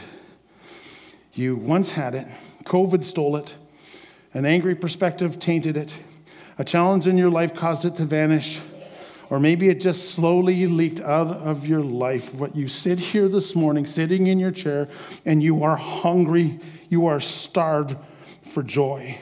You 1.33 1.55
once 1.55 1.91
had 1.91 2.13
it, 2.13 2.27
COVID 2.63 3.03
stole 3.03 3.35
it, 3.37 3.55
an 4.35 4.45
angry 4.45 4.75
perspective 4.75 5.39
tainted 5.39 5.75
it, 5.75 5.93
a 6.59 6.63
challenge 6.63 7.07
in 7.07 7.17
your 7.17 7.31
life 7.31 7.55
caused 7.55 7.85
it 7.85 7.95
to 7.95 8.05
vanish. 8.05 8.59
Or 9.33 9.39
maybe 9.39 9.67
it 9.67 9.81
just 9.81 10.11
slowly 10.11 10.67
leaked 10.67 10.99
out 10.99 11.25
of 11.25 11.65
your 11.65 11.81
life. 11.81 12.35
What 12.35 12.55
you 12.55 12.67
sit 12.67 12.99
here 12.99 13.27
this 13.27 13.55
morning, 13.55 13.87
sitting 13.87 14.27
in 14.27 14.37
your 14.37 14.51
chair, 14.51 14.87
and 15.25 15.41
you 15.41 15.63
are 15.63 15.75
hungry, 15.75 16.59
you 16.87 17.07
are 17.07 17.19
starved 17.19 17.97
for 18.43 18.61
joy. 18.61 19.17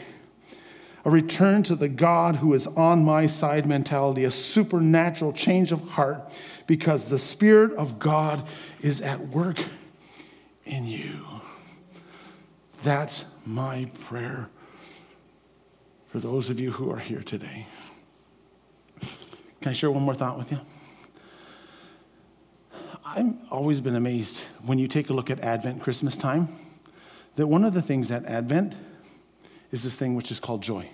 A 1.05 1.09
return 1.09 1.63
to 1.63 1.77
the 1.77 1.87
God 1.87 2.35
who 2.35 2.53
is 2.53 2.67
on 2.67 3.05
my 3.05 3.25
side 3.25 3.65
mentality, 3.65 4.25
a 4.25 4.31
supernatural 4.31 5.31
change 5.31 5.71
of 5.71 5.79
heart, 5.91 6.21
because 6.67 7.07
the 7.07 7.17
Spirit 7.17 7.71
of 7.77 7.97
God 7.97 8.45
is 8.81 8.99
at 8.99 9.29
work 9.29 9.63
in 10.65 10.87
you. 10.87 11.25
That's 12.83 13.23
my 13.45 13.89
prayer 14.01 14.49
for 16.09 16.19
those 16.19 16.49
of 16.49 16.59
you 16.59 16.73
who 16.73 16.91
are 16.91 16.99
here 16.99 17.23
today. 17.23 17.65
Can 19.61 19.69
I 19.69 19.73
share 19.73 19.91
one 19.91 20.01
more 20.01 20.15
thought 20.15 20.39
with 20.39 20.51
you? 20.51 20.59
I've 23.05 23.35
always 23.51 23.79
been 23.79 23.95
amazed 23.95 24.45
when 24.65 24.79
you 24.79 24.87
take 24.87 25.11
a 25.11 25.13
look 25.13 25.29
at 25.29 25.39
Advent, 25.41 25.81
Christmas 25.83 26.17
time, 26.17 26.47
that 27.35 27.45
one 27.45 27.63
of 27.63 27.75
the 27.75 27.81
things 27.81 28.11
at 28.11 28.25
Advent 28.25 28.75
is 29.71 29.83
this 29.83 29.95
thing 29.95 30.15
which 30.15 30.31
is 30.31 30.39
called 30.39 30.63
joy. 30.63 30.89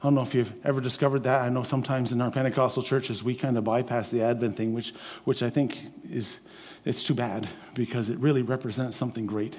I 0.00 0.06
don't 0.06 0.14
know 0.14 0.22
if 0.22 0.34
you've 0.34 0.54
ever 0.64 0.80
discovered 0.80 1.24
that. 1.24 1.42
I 1.42 1.50
know 1.50 1.62
sometimes 1.64 2.12
in 2.12 2.22
our 2.22 2.30
Pentecostal 2.30 2.82
churches 2.82 3.22
we 3.22 3.34
kind 3.34 3.58
of 3.58 3.64
bypass 3.64 4.10
the 4.10 4.22
Advent 4.22 4.56
thing, 4.56 4.72
which, 4.72 4.94
which 5.24 5.42
I 5.42 5.50
think 5.50 5.78
is 6.04 6.40
it's 6.86 7.04
too 7.04 7.14
bad 7.14 7.46
because 7.74 8.08
it 8.08 8.18
really 8.18 8.42
represents 8.42 8.96
something 8.96 9.26
great. 9.26 9.56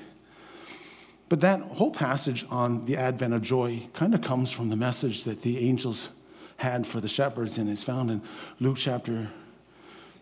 But 1.30 1.41
that 1.41 1.62
whole 1.62 1.91
passage 1.91 2.45
on 2.50 2.86
the 2.86 2.98
advent 2.98 3.34
of 3.34 3.41
joy 3.41 3.88
kind 3.93 4.13
of 4.13 4.21
comes 4.21 4.52
from 4.52 4.69
the 4.69 4.76
message 4.76 5.24
that 5.24 5.41
the 5.41 5.67
angels 5.67 6.12
had 6.58 6.88
for 6.88 7.02
the 7.02 7.08
shepherds, 7.08 7.58
and 7.58 7.70
it's 7.70 7.84
found 7.84 8.10
in 8.10 8.22
Luke 8.60 8.78
chapter 8.78 9.30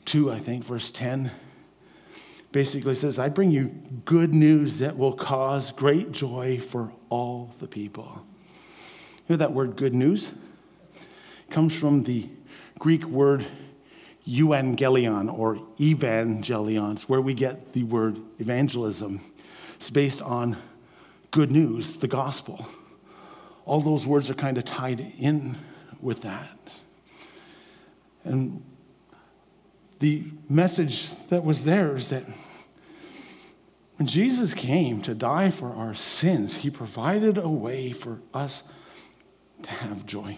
2, 0.05 0.31
I 0.31 0.39
think, 0.39 0.63
verse 0.63 0.91
10. 0.91 1.31
Basically 2.51 2.95
says, 2.95 3.17
I 3.17 3.29
bring 3.29 3.51
you 3.51 3.65
good 4.05 4.33
news 4.33 4.79
that 4.79 4.97
will 4.97 5.13
cause 5.13 5.71
great 5.71 6.11
joy 6.11 6.59
for 6.59 6.91
all 7.09 7.51
the 7.59 7.67
people. 7.67 8.25
You 9.27 9.33
know 9.33 9.37
that 9.37 9.53
word 9.53 9.75
good 9.75 9.95
news? 9.95 10.31
It 10.95 11.51
comes 11.51 11.75
from 11.75 12.03
the 12.03 12.29
Greek 12.79 13.05
word 13.05 13.45
euangelion 14.27 15.33
or 15.33 15.55
evangelion. 15.77 16.93
It's 16.93 17.09
where 17.09 17.21
we 17.21 17.33
get 17.33 17.73
the 17.73 17.83
word 17.83 18.19
evangelism. 18.39 19.21
It's 19.75 19.89
based 19.89 20.21
on 20.21 20.57
good 21.31 21.51
news, 21.51 21.97
the 21.97 22.07
gospel. 22.07 22.65
All 23.65 23.81
those 23.81 24.05
words 24.05 24.29
are 24.29 24.35
kind 24.35 24.57
of 24.57 24.65
tied 24.65 24.99
in 24.99 25.55
with 26.03 26.21
that. 26.21 26.81
And 28.23 28.63
the 29.99 30.25
message 30.49 31.27
that 31.27 31.43
was 31.43 31.63
there 31.63 31.95
is 31.95 32.09
that 32.09 32.25
when 33.97 34.07
Jesus 34.07 34.53
came 34.53 35.01
to 35.01 35.13
die 35.13 35.49
for 35.49 35.69
our 35.69 35.93
sins, 35.93 36.57
he 36.57 36.69
provided 36.69 37.37
a 37.37 37.49
way 37.49 37.91
for 37.91 38.19
us 38.33 38.63
to 39.61 39.69
have 39.69 40.05
joy, 40.05 40.37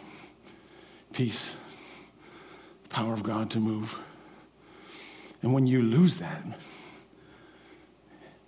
peace, 1.13 1.55
the 2.83 2.89
power 2.89 3.13
of 3.13 3.23
God 3.23 3.49
to 3.51 3.59
move. 3.59 3.97
And 5.41 5.53
when 5.53 5.67
you 5.67 5.81
lose 5.81 6.17
that, 6.17 6.43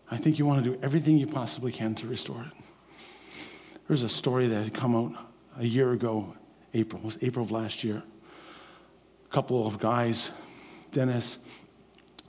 I 0.10 0.18
think 0.18 0.40
you 0.40 0.46
want 0.46 0.64
to 0.64 0.72
do 0.72 0.80
everything 0.82 1.18
you 1.18 1.28
possibly 1.28 1.72
can 1.72 1.96
to 1.96 2.08
restore 2.08 2.42
it. 2.42 2.64
There's 3.88 4.04
a 4.04 4.10
story 4.10 4.48
that 4.48 4.64
had 4.64 4.74
come 4.74 4.96
out 4.96 5.14
a 5.58 5.66
year 5.66 5.94
ago, 5.94 6.34
April, 6.78 7.02
it 7.02 7.06
was 7.06 7.18
April 7.22 7.44
of 7.44 7.52
last 7.52 7.84
year. 7.84 8.04
A 9.26 9.34
couple 9.34 9.66
of 9.66 9.80
guys, 9.80 10.32
Dennis 10.92 11.40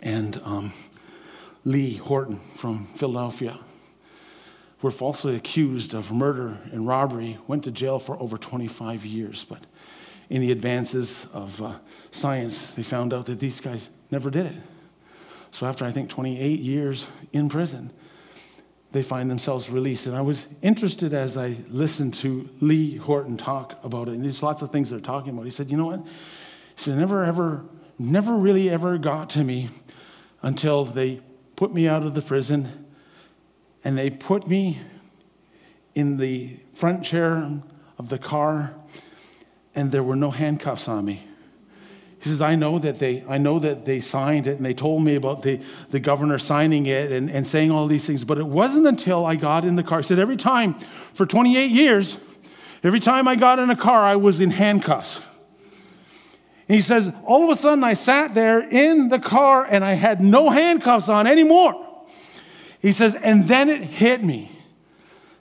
and 0.01 0.41
um, 0.43 0.73
Lee 1.65 1.97
Horton 1.97 2.39
from 2.57 2.87
Philadelphia, 2.87 3.59
were 4.81 4.91
falsely 4.91 5.35
accused 5.37 5.93
of 5.93 6.13
murder 6.13 6.59
and 6.73 6.87
robbery, 6.87 7.37
went 7.47 7.65
to 7.65 7.71
jail 7.71 7.99
for 7.99 8.21
over 8.21 8.39
25 8.39 9.05
years. 9.05 9.45
But 9.45 9.65
in 10.31 10.41
the 10.41 10.53
advances 10.53 11.27
of 11.33 11.61
uh, 11.61 11.79
science, 12.11 12.69
they 12.69 12.83
found 12.83 13.13
out 13.13 13.27
that 13.27 13.41
these 13.41 13.61
guys 13.61 13.91
never 14.11 14.31
did 14.31 14.47
it. 14.47 14.57
So 15.51 15.67
after 15.67 15.85
I 15.85 15.91
think 15.91 16.11
28 16.11 16.61
years 16.61 17.07
in 17.33 17.49
prison, 17.49 17.91
they 18.93 19.03
find 19.03 19.31
themselves 19.31 19.69
released. 19.69 20.07
And 20.07 20.17
I 20.17 20.23
was 20.23 20.49
interested 20.63 21.13
as 21.13 21.37
I 21.37 21.57
listened 21.69 22.15
to 22.15 22.49
Lee 22.61 22.97
Horton 22.97 23.37
talk 23.37 23.79
about 23.85 24.09
it. 24.09 24.15
And 24.15 24.25
there's 24.25 24.43
lots 24.43 24.63
of 24.63 24.71
things 24.71 24.91
they're 24.91 25.01
talking 25.01 25.33
about. 25.33 25.45
He 25.45 25.51
said, 25.51 25.71
You 25.71 25.77
know 25.77 25.87
what? 25.87 26.01
He 26.79 26.83
said, 26.85 26.97
never 26.97 27.25
ever, 27.25 27.65
never 27.99 28.35
really 28.35 28.71
ever 28.71 28.97
got 28.99 29.31
to 29.31 29.45
me 29.45 29.69
until 30.43 30.85
they 30.85 31.21
put 31.57 31.75
me 31.75 31.89
out 31.89 32.05
of 32.05 32.15
the 32.15 32.23
prison 32.23 32.87
and 33.85 33.99
they 33.99 34.11
put 34.11 34.47
me 34.47 34.79
in 35.95 36.17
the 36.17 36.59
front 36.73 37.05
chair 37.05 37.61
of 37.99 38.09
the 38.09 38.19
car 38.19 38.75
and 39.75 39.91
there 39.91 40.03
were 40.03 40.17
no 40.17 40.31
handcuffs 40.31 40.89
on 40.89 41.05
me. 41.05 41.28
He 42.21 42.31
says, 42.31 42.41
I 42.41 42.57
know 42.57 42.79
that 42.81 42.99
they, 42.99 43.25
I 43.29 43.39
know 43.39 43.61
that 43.61 43.85
they 43.85 44.01
signed 44.01 44.49
it 44.49 44.57
and 44.57 44.67
they 44.67 44.75
told 44.75 45.05
me 45.05 45.15
about 45.15 45.43
the, 45.43 45.61
the 45.91 46.01
governor 46.01 46.39
signing 46.39 46.87
it 46.87 47.13
and, 47.13 47.31
and 47.31 47.47
saying 47.47 47.71
all 47.71 47.87
these 47.87 48.07
things, 48.07 48.25
but 48.25 48.39
it 48.39 48.47
wasn't 48.47 48.87
until 48.87 49.25
I 49.25 49.37
got 49.37 49.65
in 49.65 49.77
the 49.77 49.85
car. 49.85 49.99
He 49.99 50.05
said, 50.05 50.19
every 50.19 50.37
time 50.37 50.75
for 51.15 51.27
28 51.27 51.71
years, 51.71 52.17
every 52.83 52.99
time 52.99 53.29
I 53.29 53.37
got 53.37 53.61
in 53.61 53.71
a 53.71 53.77
car, 53.77 54.05
I 54.05 54.17
was 54.17 54.41
in 54.41 54.51
handcuffs. 54.51 55.21
And 56.69 56.75
he 56.75 56.83
says, 56.83 57.13
all 57.25 57.45
of 57.45 57.51
a 57.51 57.57
sudden 57.57 57.85
I 57.85 57.95
sat 57.95 58.35
there 58.35 58.61
in 58.69 59.11
the 59.11 59.21
car 59.21 59.65
and 59.69 59.85
I 59.85 59.93
had 59.93 60.21
no 60.21 60.51
handcuffs 60.51 61.09
on 61.09 61.29
anymore. 61.29 62.05
He 62.81 62.93
says, 62.93 63.15
and 63.15 63.47
then 63.47 63.69
it 63.69 63.83
hit 63.83 64.25
me 64.25 64.51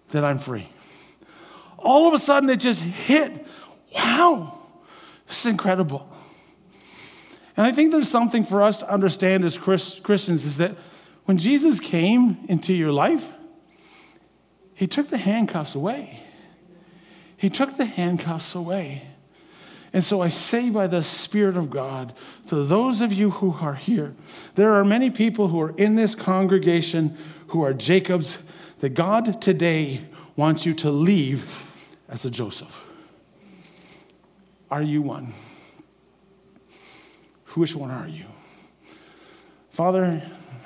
that 0.09 0.23
I'm 0.23 0.37
free. 0.37 0.69
All 1.77 2.07
of 2.07 2.13
a 2.13 2.19
sudden 2.19 2.49
it 2.49 2.59
just 2.59 2.83
hit. 2.83 3.45
Wow, 3.95 4.57
this 5.27 5.39
is 5.39 5.51
incredible. 5.51 6.07
And 7.57 7.65
I 7.65 7.71
think 7.71 7.91
there's 7.91 8.09
something 8.09 8.45
for 8.45 8.61
us 8.61 8.77
to 8.77 8.89
understand 8.89 9.43
as 9.43 9.57
Christians 9.57 10.45
is 10.45 10.57
that 10.57 10.77
when 11.25 11.37
Jesus 11.37 11.79
came 11.79 12.37
into 12.47 12.71
your 12.71 12.91
life, 12.91 13.33
he 14.75 14.85
took 14.85 15.09
the 15.09 15.17
handcuffs 15.17 15.73
away. 15.73 16.19
He 17.35 17.49
took 17.49 17.75
the 17.75 17.85
handcuffs 17.85 18.53
away. 18.55 19.07
And 19.91 20.03
so 20.03 20.21
I 20.21 20.27
say 20.27 20.69
by 20.69 20.85
the 20.85 21.01
Spirit 21.01 21.57
of 21.57 21.71
God 21.71 22.13
to 22.47 22.63
those 22.63 23.01
of 23.01 23.11
you 23.11 23.31
who 23.31 23.53
are 23.59 23.73
here, 23.73 24.13
there 24.55 24.73
are 24.73 24.85
many 24.85 25.09
people 25.09 25.47
who 25.47 25.59
are 25.59 25.75
in 25.77 25.95
this 25.95 26.13
congregation 26.13 27.17
who 27.47 27.63
are 27.63 27.73
Jacobs 27.73 28.37
that 28.79 28.89
God 28.89 29.41
today 29.41 30.05
wants 30.35 30.65
you 30.65 30.73
to 30.75 30.91
leave 30.91 31.63
as 32.07 32.23
a 32.23 32.29
Joseph. 32.29 32.83
Are 34.69 34.83
you 34.83 35.01
one? 35.01 35.33
Which 37.57 37.75
one 37.75 37.89
are 37.89 38.07
you? 38.07 38.25
Father, 39.71 40.21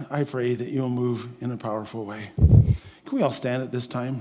I 0.10 0.26
pray 0.26 0.56
that 0.56 0.68
you'll 0.68 0.90
move 0.90 1.26
in 1.42 1.54
a 1.54 1.56
powerful 1.56 2.04
way. 2.04 2.32
Can 2.36 2.76
we 3.14 3.22
all 3.22 3.32
stand 3.32 3.64
at 3.64 3.72
this 3.72 3.88
time? 3.88 4.20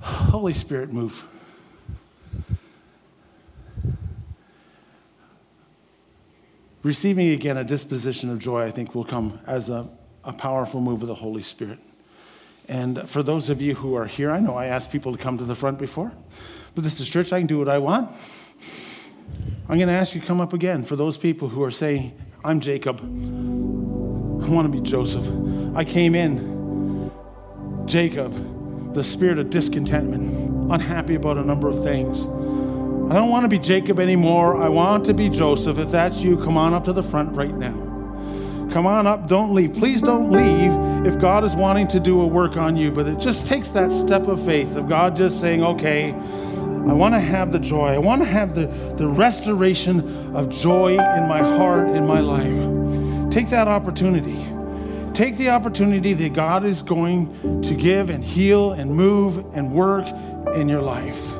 Holy 0.00 0.52
Spirit, 0.52 0.92
move. 0.92 1.24
Receiving 6.82 7.30
again 7.30 7.56
a 7.56 7.64
disposition 7.64 8.28
of 8.28 8.38
joy, 8.38 8.64
I 8.64 8.70
think, 8.70 8.94
will 8.94 9.06
come 9.06 9.40
as 9.46 9.70
a, 9.70 9.88
a 10.24 10.34
powerful 10.34 10.82
move 10.82 11.00
of 11.00 11.08
the 11.08 11.14
Holy 11.14 11.40
Spirit. 11.40 11.78
And 12.68 13.08
for 13.08 13.22
those 13.22 13.48
of 13.48 13.62
you 13.62 13.76
who 13.76 13.94
are 13.94 14.04
here, 14.04 14.30
I 14.30 14.40
know 14.40 14.56
I 14.56 14.66
asked 14.66 14.92
people 14.92 15.12
to 15.12 15.18
come 15.18 15.38
to 15.38 15.44
the 15.44 15.54
front 15.54 15.78
before. 15.78 16.12
But 16.74 16.82
this 16.84 17.00
is 17.00 17.08
church, 17.08 17.32
I 17.32 17.38
can 17.38 17.46
do 17.46 17.58
what 17.58 17.68
I 17.68 17.78
want. 17.78 18.10
I'm 19.68 19.78
going 19.78 19.88
to 19.88 19.94
ask 19.94 20.14
you 20.14 20.20
to 20.20 20.26
come 20.26 20.40
up 20.40 20.52
again 20.52 20.84
for 20.84 20.96
those 20.96 21.16
people 21.16 21.48
who 21.48 21.62
are 21.62 21.70
saying, 21.70 22.12
I'm 22.44 22.60
Jacob. 22.60 23.00
I 23.00 24.48
want 24.48 24.70
to 24.70 24.72
be 24.72 24.80
Joseph. 24.80 25.26
I 25.74 25.84
came 25.84 26.14
in, 26.14 27.10
Jacob, 27.86 28.92
the 28.94 29.02
spirit 29.02 29.38
of 29.38 29.50
discontentment, 29.50 30.70
unhappy 30.70 31.14
about 31.14 31.38
a 31.38 31.42
number 31.42 31.68
of 31.68 31.82
things. 31.82 32.26
I 33.10 33.14
don't 33.14 33.30
want 33.30 33.44
to 33.44 33.48
be 33.48 33.58
Jacob 33.58 34.00
anymore. 34.00 34.62
I 34.62 34.68
want 34.68 35.04
to 35.06 35.14
be 35.14 35.28
Joseph. 35.28 35.78
If 35.78 35.90
that's 35.90 36.22
you, 36.22 36.36
come 36.38 36.56
on 36.56 36.74
up 36.74 36.84
to 36.84 36.92
the 36.92 37.02
front 37.02 37.36
right 37.36 37.54
now. 37.54 37.72
Come 38.72 38.86
on 38.86 39.06
up. 39.06 39.28
Don't 39.28 39.54
leave. 39.54 39.74
Please 39.74 40.00
don't 40.00 40.30
leave 40.30 41.06
if 41.06 41.20
God 41.20 41.44
is 41.44 41.54
wanting 41.54 41.86
to 41.88 42.00
do 42.00 42.20
a 42.22 42.26
work 42.26 42.56
on 42.56 42.76
you. 42.76 42.90
But 42.90 43.06
it 43.06 43.18
just 43.18 43.46
takes 43.46 43.68
that 43.68 43.92
step 43.92 44.26
of 44.26 44.44
faith 44.44 44.74
of 44.76 44.88
God 44.88 45.16
just 45.16 45.38
saying, 45.38 45.62
okay, 45.62 46.12
I 46.86 46.92
want 46.92 47.14
to 47.14 47.20
have 47.20 47.50
the 47.50 47.58
joy. 47.58 47.88
I 47.88 47.98
want 47.98 48.22
to 48.22 48.28
have 48.28 48.54
the, 48.54 48.66
the 48.96 49.08
restoration 49.08 50.36
of 50.36 50.50
joy 50.50 50.92
in 50.92 51.28
my 51.28 51.40
heart, 51.40 51.88
in 51.88 52.06
my 52.06 52.20
life. 52.20 53.32
Take 53.32 53.50
that 53.50 53.68
opportunity. 53.68 54.38
Take 55.14 55.38
the 55.38 55.48
opportunity 55.50 56.12
that 56.12 56.34
God 56.34 56.64
is 56.64 56.82
going 56.82 57.62
to 57.62 57.74
give 57.74 58.10
and 58.10 58.22
heal 58.22 58.72
and 58.72 58.90
move 58.90 59.38
and 59.54 59.72
work 59.72 60.06
in 60.54 60.68
your 60.68 60.82
life. 60.82 61.34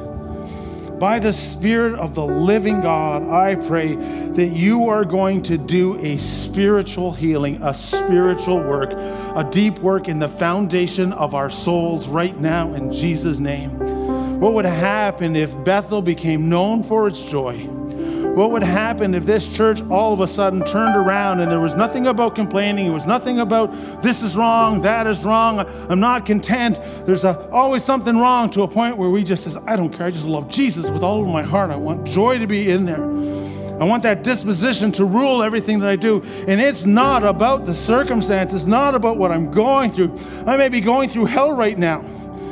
By 0.98 1.18
the 1.18 1.33
Spirit 1.33 1.98
of 1.98 2.14
the 2.14 2.24
living 2.24 2.80
God, 2.80 3.24
I 3.24 3.57
pray 3.57 3.96
that 3.96 4.52
you 4.54 4.88
are 4.88 5.04
going 5.04 5.42
to 5.42 5.59
do 5.59 5.98
a 5.98 6.16
spiritual 6.16 7.12
healing, 7.12 7.62
a 7.62 7.74
spiritual 7.74 8.61
work, 8.61 8.92
a 8.92 9.46
deep 9.50 9.80
work 9.80 10.09
in 10.09 10.20
the 10.20 10.28
foundation 10.28 11.12
of 11.12 11.35
our 11.35 11.50
souls 11.50 12.09
right 12.09 12.37
now 12.38 12.72
in 12.74 12.92
Jesus' 12.92 13.40
name. 13.40 14.04
What 14.40 14.55
would 14.55 14.64
happen 14.64 15.37
if 15.37 15.53
Bethel 15.64 16.03
became 16.03 16.49
known 16.49 16.83
for 16.85 17.09
its 17.09 17.23
joy? 17.23 17.66
What 18.35 18.51
would 18.51 18.64
happen 18.64 19.14
if 19.14 19.25
this 19.27 19.47
church 19.47 19.81
all 19.90 20.12
of 20.12 20.18
a 20.18 20.27
sudden 20.27 20.61
turned 20.64 20.97
around 20.97 21.38
and 21.38 21.53
there 21.53 21.61
was 21.61 21.75
nothing 21.75 22.09
about 22.09 22.35
complaining? 22.35 22.87
It 22.87 22.90
was 22.90 23.07
nothing 23.07 23.38
about 23.38 24.03
this 24.03 24.25
is 24.25 24.37
wrong, 24.37 24.83
that 24.83 25.07
is 25.07 25.23
wrong, 25.23 25.61
I'm 25.61 26.01
not 26.01 26.27
content. 26.27 26.81
There's 27.07 27.23
a, 27.23 27.49
always 27.51 27.85
something 27.85 28.18
wrong 28.18 28.51
to 28.51 28.62
a 28.62 28.68
point 28.68 28.97
where 28.97 29.09
we 29.09 29.23
just 29.23 29.44
says, 29.44 29.57
I 29.68 29.77
don't 29.77 29.90
care, 29.90 30.07
I 30.07 30.11
just 30.11 30.27
love 30.27 30.49
Jesus 30.49 30.90
with 30.90 31.05
all 31.05 31.23
of 31.23 31.29
my 31.29 31.42
heart. 31.42 31.70
I 31.70 31.77
want 31.77 32.05
joy 32.09 32.40
to 32.40 32.47
be 32.49 32.70
in 32.70 32.87
there. 32.87 33.05
I 33.81 33.85
want 33.85 34.03
that 34.03 34.25
disposition 34.25 34.90
to 34.92 35.05
rule 35.05 35.40
everything 35.40 35.79
that 35.79 35.88
I 35.88 35.97
do. 35.97 36.20
And 36.49 36.61
it's 36.61 36.85
not 36.85 37.23
about 37.23 37.66
the 37.66 37.75
circumstances, 37.75 38.66
not 38.66 38.97
about 38.97 39.16
what 39.16 39.31
I'm 39.31 39.53
going 39.53 39.92
through. 39.92 40.16
I 40.44 40.57
may 40.57 40.68
be 40.68 40.81
going 40.81 41.09
through 41.09 41.27
hell 41.27 41.53
right 41.53 41.79
now. 41.79 42.05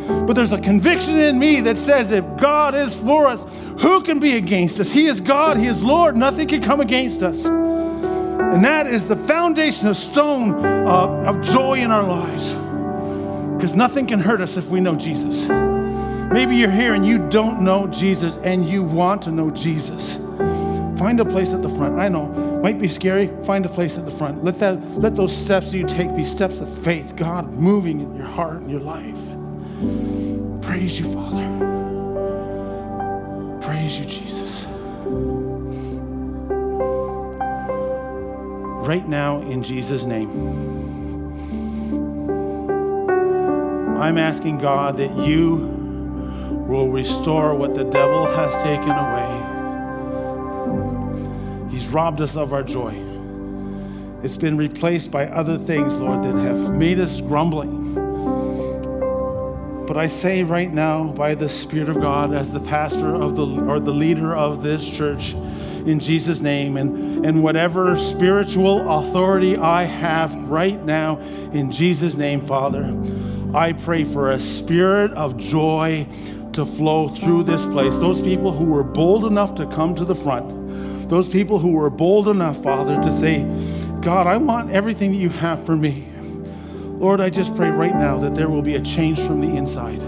But 0.07 0.35
there's 0.35 0.53
a 0.53 0.61
conviction 0.61 1.19
in 1.19 1.39
me 1.39 1.61
that 1.63 1.79
says 1.79 2.11
if 2.13 2.25
God 2.37 2.75
is 2.75 2.95
for 2.95 3.27
us, 3.27 3.45
who 3.81 4.03
can 4.03 4.19
be 4.19 4.37
against 4.37 4.81
us? 4.81 4.91
He 4.91 5.07
is 5.07 5.21
God, 5.21 5.57
He 5.57 5.67
is 5.67 5.83
Lord, 5.83 6.17
nothing 6.17 6.49
can 6.49 6.63
come 6.63 6.81
against 6.81 7.23
us. 7.23 7.45
And 7.47 8.65
that 8.65 8.87
is 8.87 9.09
the 9.09 9.17
foundation 9.17 9.89
of 9.89 9.97
stone 9.97 10.53
uh, 10.65 11.25
of 11.27 11.41
joy 11.43 11.79
in 11.79 11.91
our 11.91 12.03
lives. 12.03 12.53
Because 13.55 13.75
nothing 13.75 14.07
can 14.07 14.21
hurt 14.21 14.41
us 14.41 14.57
if 14.57 14.69
we 14.69 14.81
know 14.81 14.97
Jesus. 14.97 15.49
Maybe 16.33 16.57
you're 16.57 16.71
here 16.71 16.95
and 16.95 17.07
you 17.07 17.29
don't 17.29 17.63
know 17.63 17.87
Jesus 17.87 18.39
and 18.39 18.67
you 18.67 18.83
want 18.83 19.23
to 19.23 19.31
know 19.31 19.51
Jesus. 19.51 20.17
Find 20.99 21.21
a 21.21 21.25
place 21.25 21.53
at 21.53 21.63
the 21.63 21.69
front. 21.69 21.99
I 21.99 22.09
know, 22.09 22.27
might 22.63 22.79
be 22.79 22.89
scary. 22.89 23.31
Find 23.45 23.67
a 23.67 23.69
place 23.69 23.99
at 23.99 24.05
the 24.05 24.11
front. 24.11 24.45
Let 24.45 24.59
that 24.61 24.81
let 24.93 25.17
those 25.17 25.37
steps 25.37 25.73
you 25.73 25.87
take 25.87 26.15
be 26.15 26.25
steps 26.25 26.61
of 26.61 26.85
faith. 26.85 27.17
God 27.17 27.51
moving 27.51 28.01
in 28.01 28.15
your 28.17 28.27
heart 28.27 28.57
and 28.57 28.71
your 28.71 28.81
life. 28.81 29.32
Praise 30.63 30.99
you, 30.99 31.13
Father. 31.13 31.43
Praise 33.61 33.99
you, 33.99 34.05
Jesus. 34.05 34.67
Right 38.87 39.07
now, 39.07 39.41
in 39.43 39.63
Jesus' 39.63 40.05
name, 40.05 40.31
I'm 43.99 44.19
asking 44.19 44.59
God 44.59 44.97
that 44.97 45.17
you 45.17 45.57
will 46.67 46.89
restore 46.89 47.55
what 47.55 47.75
the 47.75 47.85
devil 47.85 48.27
has 48.27 48.55
taken 48.63 48.91
away 48.91 49.53
He's 51.73 51.89
robbed 51.89 52.21
us 52.21 52.37
of 52.37 52.53
our 52.53 52.63
joy. 52.63 52.95
It's 54.23 54.37
been 54.37 54.59
replaced 54.59 55.11
by 55.11 55.27
other 55.27 55.57
things, 55.57 55.97
Lord, 55.97 56.23
that 56.23 56.35
have 56.35 56.75
made 56.75 57.01
us 57.01 57.21
grumbling. 57.23 57.81
But 59.87 59.97
I 59.97 60.07
say 60.07 60.43
right 60.43 60.73
now, 60.73 61.09
by 61.09 61.35
the 61.35 61.49
Spirit 61.49 61.89
of 61.89 62.01
God, 62.01 62.33
as 62.33 62.53
the 62.53 62.61
pastor 62.61 63.15
of 63.15 63.37
the 63.37 63.47
or 63.47 63.81
the 63.81 63.93
leader 63.93 64.35
of 64.35 64.63
this 64.63 64.85
church, 64.85 65.33
in 65.33 66.01
Jesus' 66.01 66.41
name, 66.41 66.77
and, 66.77 67.27
and 67.27 67.43
whatever 67.43 67.99
spiritual 67.99 68.89
authority 68.89 69.57
I 69.57 69.85
have 69.85 70.35
right 70.45 70.83
now, 70.85 71.19
in 71.53 71.73
Jesus' 71.73 72.15
name, 72.15 72.41
Father, 72.41 72.97
I 73.55 73.73
pray 73.73 74.05
for 74.05 74.31
a 74.31 74.41
spirit 74.41 75.13
of 75.13 75.37
joy 75.37 76.07
to 76.53 76.65
flow 76.65 77.09
through 77.09 77.45
this 77.45 77.65
place. 77.67 77.95
Those 77.97 78.21
people 78.21 78.53
who 78.53 78.67
were 78.67 78.85
bold 78.85 79.25
enough 79.25 79.55
to 79.57 79.67
come 79.67 79.95
to 79.97 80.05
the 80.05 80.15
front 80.15 80.63
those 81.13 81.29
people 81.29 81.59
who 81.59 81.73
were 81.73 81.91
bold 81.91 82.27
enough, 82.27 82.63
Father, 82.63 82.99
to 83.03 83.13
say, 83.13 83.43
God, 84.01 84.27
I 84.27 84.39
want 84.39 84.71
everything 84.71 85.13
that 85.13 85.19
you 85.19 85.29
have 85.29 85.63
for 85.63 85.77
me. 85.77 86.09
Lord, 87.03 87.21
I 87.21 87.31
just 87.31 87.57
pray 87.57 87.69
right 87.69 87.97
now 87.97 88.17
that 88.19 88.37
there 88.37 88.49
will 88.49 88.63
be 88.63 88.77
a 88.77 88.81
change 88.81 89.19
from 89.19 89.41
the 89.41 89.57
inside. 89.57 90.01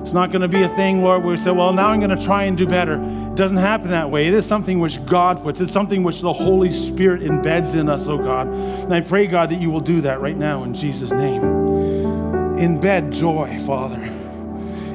It's 0.00 0.12
not 0.12 0.30
going 0.30 0.42
to 0.42 0.46
be 0.48 0.62
a 0.62 0.68
thing, 0.68 1.02
Lord, 1.02 1.24
where 1.24 1.32
we 1.32 1.36
say, 1.36 1.50
well, 1.50 1.72
now 1.72 1.88
I'm 1.88 1.98
going 1.98 2.16
to 2.16 2.24
try 2.24 2.44
and 2.44 2.56
do 2.56 2.68
better. 2.68 3.02
It 3.02 3.34
doesn't 3.34 3.56
happen 3.56 3.90
that 3.90 4.08
way. 4.08 4.28
It 4.28 4.32
is 4.32 4.46
something 4.46 4.78
which 4.78 5.04
God 5.06 5.42
puts, 5.42 5.60
it's 5.60 5.72
something 5.72 6.04
which 6.04 6.20
the 6.20 6.32
Holy 6.32 6.70
Spirit 6.70 7.22
embeds 7.22 7.74
in 7.74 7.88
us, 7.88 8.06
oh 8.06 8.16
God. 8.16 8.46
And 8.46 8.94
I 8.94 9.00
pray, 9.00 9.26
God, 9.26 9.50
that 9.50 9.60
you 9.60 9.72
will 9.72 9.80
do 9.80 10.00
that 10.02 10.20
right 10.20 10.36
now 10.36 10.62
in 10.62 10.72
Jesus' 10.72 11.10
name. 11.10 11.42
Embed 11.42 13.12
joy, 13.12 13.58
Father, 13.66 14.00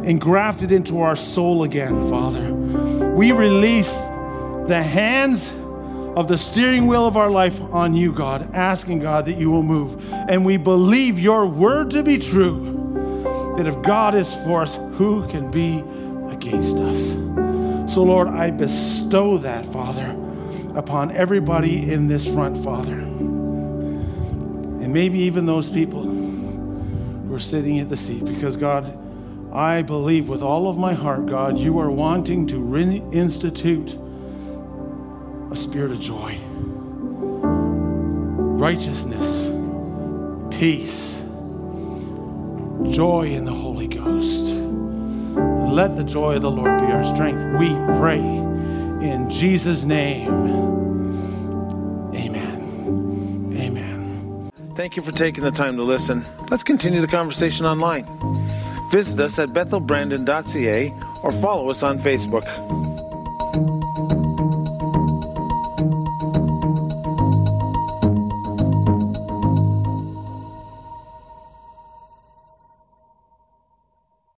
engraft 0.08 0.62
it 0.62 0.72
into 0.72 1.02
our 1.02 1.18
soul 1.18 1.64
again, 1.64 2.10
Father. 2.10 2.54
We 3.14 3.34
release 3.34 3.92
the 4.68 4.82
hands 4.82 5.52
of 6.18 6.28
the 6.28 6.36
steering 6.36 6.88
wheel 6.88 7.06
of 7.06 7.16
our 7.16 7.30
life 7.30 7.62
on 7.72 7.94
you, 7.94 8.12
God, 8.12 8.50
asking 8.56 8.98
God 8.98 9.28
that 9.28 9.38
you 9.38 9.52
will 9.52 9.62
move. 9.62 10.12
And 10.12 10.44
we 10.44 10.58
believe 10.58 11.20
your 11.20 11.46
word 11.46 11.92
to 11.92 12.02
be 12.02 12.18
true 12.18 13.54
that 13.56 13.68
if 13.68 13.80
God 13.84 14.16
is 14.16 14.34
for 14.38 14.64
us, 14.64 14.78
who 14.98 15.28
can 15.28 15.52
be 15.52 15.84
against 16.34 16.80
us? 16.80 17.12
So, 17.94 18.02
Lord, 18.02 18.30
I 18.30 18.50
bestow 18.50 19.38
that, 19.38 19.64
Father, 19.68 20.10
upon 20.76 21.12
everybody 21.12 21.92
in 21.92 22.08
this 22.08 22.28
front, 22.28 22.64
Father. 22.64 22.98
And 22.98 24.92
maybe 24.92 25.20
even 25.20 25.46
those 25.46 25.70
people 25.70 26.02
who 26.02 27.32
are 27.32 27.40
sitting 27.40 27.78
at 27.78 27.90
the 27.90 27.98
seat, 27.98 28.26
because 28.26 28.56
God, 28.56 28.92
I 29.54 29.84
believe 29.84 30.30
with 30.30 30.42
all 30.42 30.68
of 30.68 30.80
my 30.80 30.96
heart, 30.96 31.28
God, 31.28 31.60
you 31.60 31.78
are 31.78 31.92
wanting 31.92 32.48
to 32.48 32.56
reinstitute 32.56 34.07
a 35.52 35.56
spirit 35.56 35.92
of 35.92 36.00
joy, 36.00 36.38
righteousness, 38.60 39.46
peace, 40.58 41.14
joy 42.92 43.28
in 43.28 43.46
the 43.46 43.54
Holy 43.54 43.88
Ghost. 43.88 44.56
Let 45.72 45.96
the 45.96 46.04
joy 46.04 46.36
of 46.36 46.42
the 46.42 46.52
Lord 46.52 46.80
be 46.80 46.86
our 46.86 47.04
strength. 47.04 47.42
We 47.60 47.70
pray 48.00 48.20
in 48.20 49.30
Jesus' 49.30 49.84
name. 49.84 50.34
Amen. 52.16 53.54
Amen. 53.56 54.52
Thank 54.76 54.96
you 54.96 55.04
for 55.04 55.12
taking 55.12 55.44
the 55.44 55.52
time 55.52 55.78
to 55.78 55.84
listen. 55.84 56.26
Let's 56.50 56.64
continue 56.64 57.02
the 57.02 57.08
conversation 57.08 57.66
online. 57.66 58.06
Visit 58.92 59.20
us 59.20 59.38
at 59.40 59.50
bethelbrandon.ca 59.50 60.94
or 61.24 61.32
follow 61.34 61.70
us 61.70 61.84
on 61.84 62.00
Facebook. 62.00 62.87